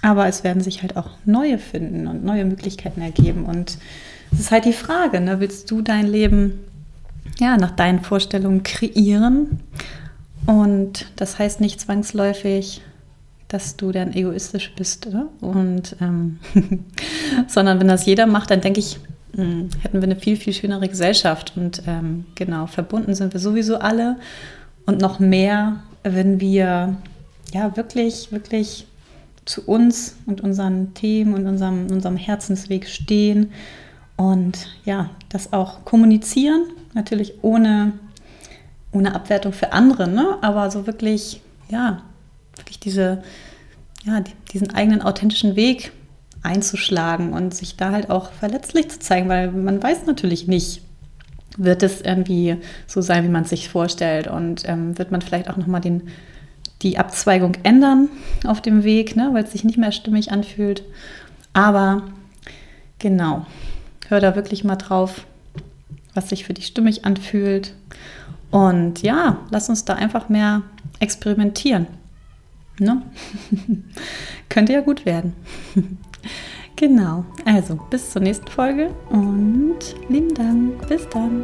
Aber 0.01 0.27
es 0.27 0.43
werden 0.43 0.61
sich 0.61 0.81
halt 0.81 0.95
auch 0.95 1.09
neue 1.25 1.57
finden 1.57 2.07
und 2.07 2.23
neue 2.23 2.45
Möglichkeiten 2.45 3.01
ergeben. 3.01 3.45
Und 3.45 3.77
es 4.31 4.39
ist 4.39 4.51
halt 4.51 4.65
die 4.65 4.73
Frage, 4.73 5.19
ne, 5.19 5.39
willst 5.39 5.69
du 5.71 5.81
dein 5.81 6.07
Leben 6.07 6.59
ja, 7.39 7.57
nach 7.57 7.71
deinen 7.71 8.01
Vorstellungen 8.01 8.63
kreieren? 8.63 9.59
Und 10.45 11.11
das 11.17 11.37
heißt 11.37 11.59
nicht 11.59 11.81
zwangsläufig, 11.81 12.81
dass 13.49 13.75
du 13.75 13.91
dann 13.91 14.13
egoistisch 14.13 14.71
bist. 14.75 15.07
Oder? 15.07 15.27
Und 15.41 15.97
ähm, 15.99 16.39
sondern 17.47 17.79
wenn 17.79 17.87
das 17.87 18.05
jeder 18.05 18.25
macht, 18.25 18.51
dann 18.51 18.61
denke 18.61 18.79
ich, 18.79 18.99
hm, 19.35 19.69
hätten 19.81 20.01
wir 20.01 20.03
eine 20.03 20.15
viel, 20.15 20.37
viel 20.37 20.53
schönere 20.53 20.87
Gesellschaft. 20.87 21.53
Und 21.55 21.83
ähm, 21.87 22.25
genau, 22.35 22.67
verbunden 22.67 23.15
sind 23.15 23.33
wir 23.33 23.39
sowieso 23.39 23.79
alle. 23.79 24.17
Und 24.85 25.01
noch 25.01 25.19
mehr, 25.19 25.83
wenn 26.03 26.39
wir 26.39 26.95
ja 27.53 27.75
wirklich, 27.75 28.31
wirklich 28.31 28.87
zu 29.45 29.65
uns 29.65 30.15
und 30.25 30.41
unseren 30.41 30.93
Themen 30.93 31.33
und 31.33 31.47
unserem, 31.47 31.87
unserem 31.89 32.17
Herzensweg 32.17 32.87
stehen 32.87 33.51
und 34.15 34.67
ja, 34.85 35.09
das 35.29 35.53
auch 35.53 35.85
kommunizieren, 35.85 36.65
natürlich 36.93 37.35
ohne, 37.41 37.93
ohne 38.91 39.15
Abwertung 39.15 39.53
für 39.53 39.71
andere, 39.71 40.07
ne? 40.07 40.37
aber 40.41 40.69
so 40.69 40.85
wirklich, 40.85 41.41
ja, 41.69 42.03
wirklich 42.57 42.79
diese, 42.79 43.23
ja, 44.05 44.21
diesen 44.51 44.71
eigenen 44.75 45.01
authentischen 45.01 45.55
Weg 45.55 45.91
einzuschlagen 46.43 47.33
und 47.33 47.53
sich 47.53 47.75
da 47.75 47.91
halt 47.91 48.09
auch 48.09 48.31
verletzlich 48.31 48.89
zu 48.89 48.99
zeigen, 48.99 49.29
weil 49.29 49.51
man 49.51 49.81
weiß 49.81 50.05
natürlich 50.05 50.47
nicht, 50.47 50.81
wird 51.57 51.83
es 51.83 52.01
irgendwie 52.01 52.57
so 52.87 53.01
sein, 53.01 53.23
wie 53.23 53.29
man 53.29 53.43
es 53.43 53.49
sich 53.49 53.69
vorstellt 53.69 54.27
und 54.27 54.67
ähm, 54.67 54.97
wird 54.97 55.11
man 55.11 55.21
vielleicht 55.21 55.49
auch 55.49 55.57
nochmal 55.57 55.81
den 55.81 56.03
die 56.81 56.97
Abzweigung 56.97 57.53
ändern 57.63 58.09
auf 58.45 58.61
dem 58.61 58.83
Weg, 58.83 59.15
ne, 59.15 59.29
weil 59.33 59.43
es 59.43 59.51
sich 59.51 59.63
nicht 59.63 59.77
mehr 59.77 59.91
stimmig 59.91 60.31
anfühlt. 60.31 60.83
Aber 61.53 62.03
genau, 62.99 63.45
hör 64.07 64.19
da 64.19 64.35
wirklich 64.35 64.63
mal 64.63 64.75
drauf, 64.75 65.25
was 66.13 66.29
sich 66.29 66.45
für 66.45 66.53
dich 66.53 66.67
stimmig 66.67 67.05
anfühlt. 67.05 67.73
Und 68.51 69.01
ja, 69.01 69.39
lass 69.51 69.69
uns 69.69 69.85
da 69.85 69.93
einfach 69.93 70.29
mehr 70.29 70.63
experimentieren. 70.99 71.87
Ne? 72.79 73.01
Könnte 74.49 74.73
ja 74.73 74.81
gut 74.81 75.05
werden. 75.05 75.33
genau, 76.75 77.25
also 77.45 77.79
bis 77.89 78.11
zur 78.11 78.21
nächsten 78.21 78.47
Folge 78.47 78.89
und 79.09 79.79
lieben 80.07 80.33
Dank. 80.33 80.87
Bis 80.87 81.07
dann. 81.09 81.43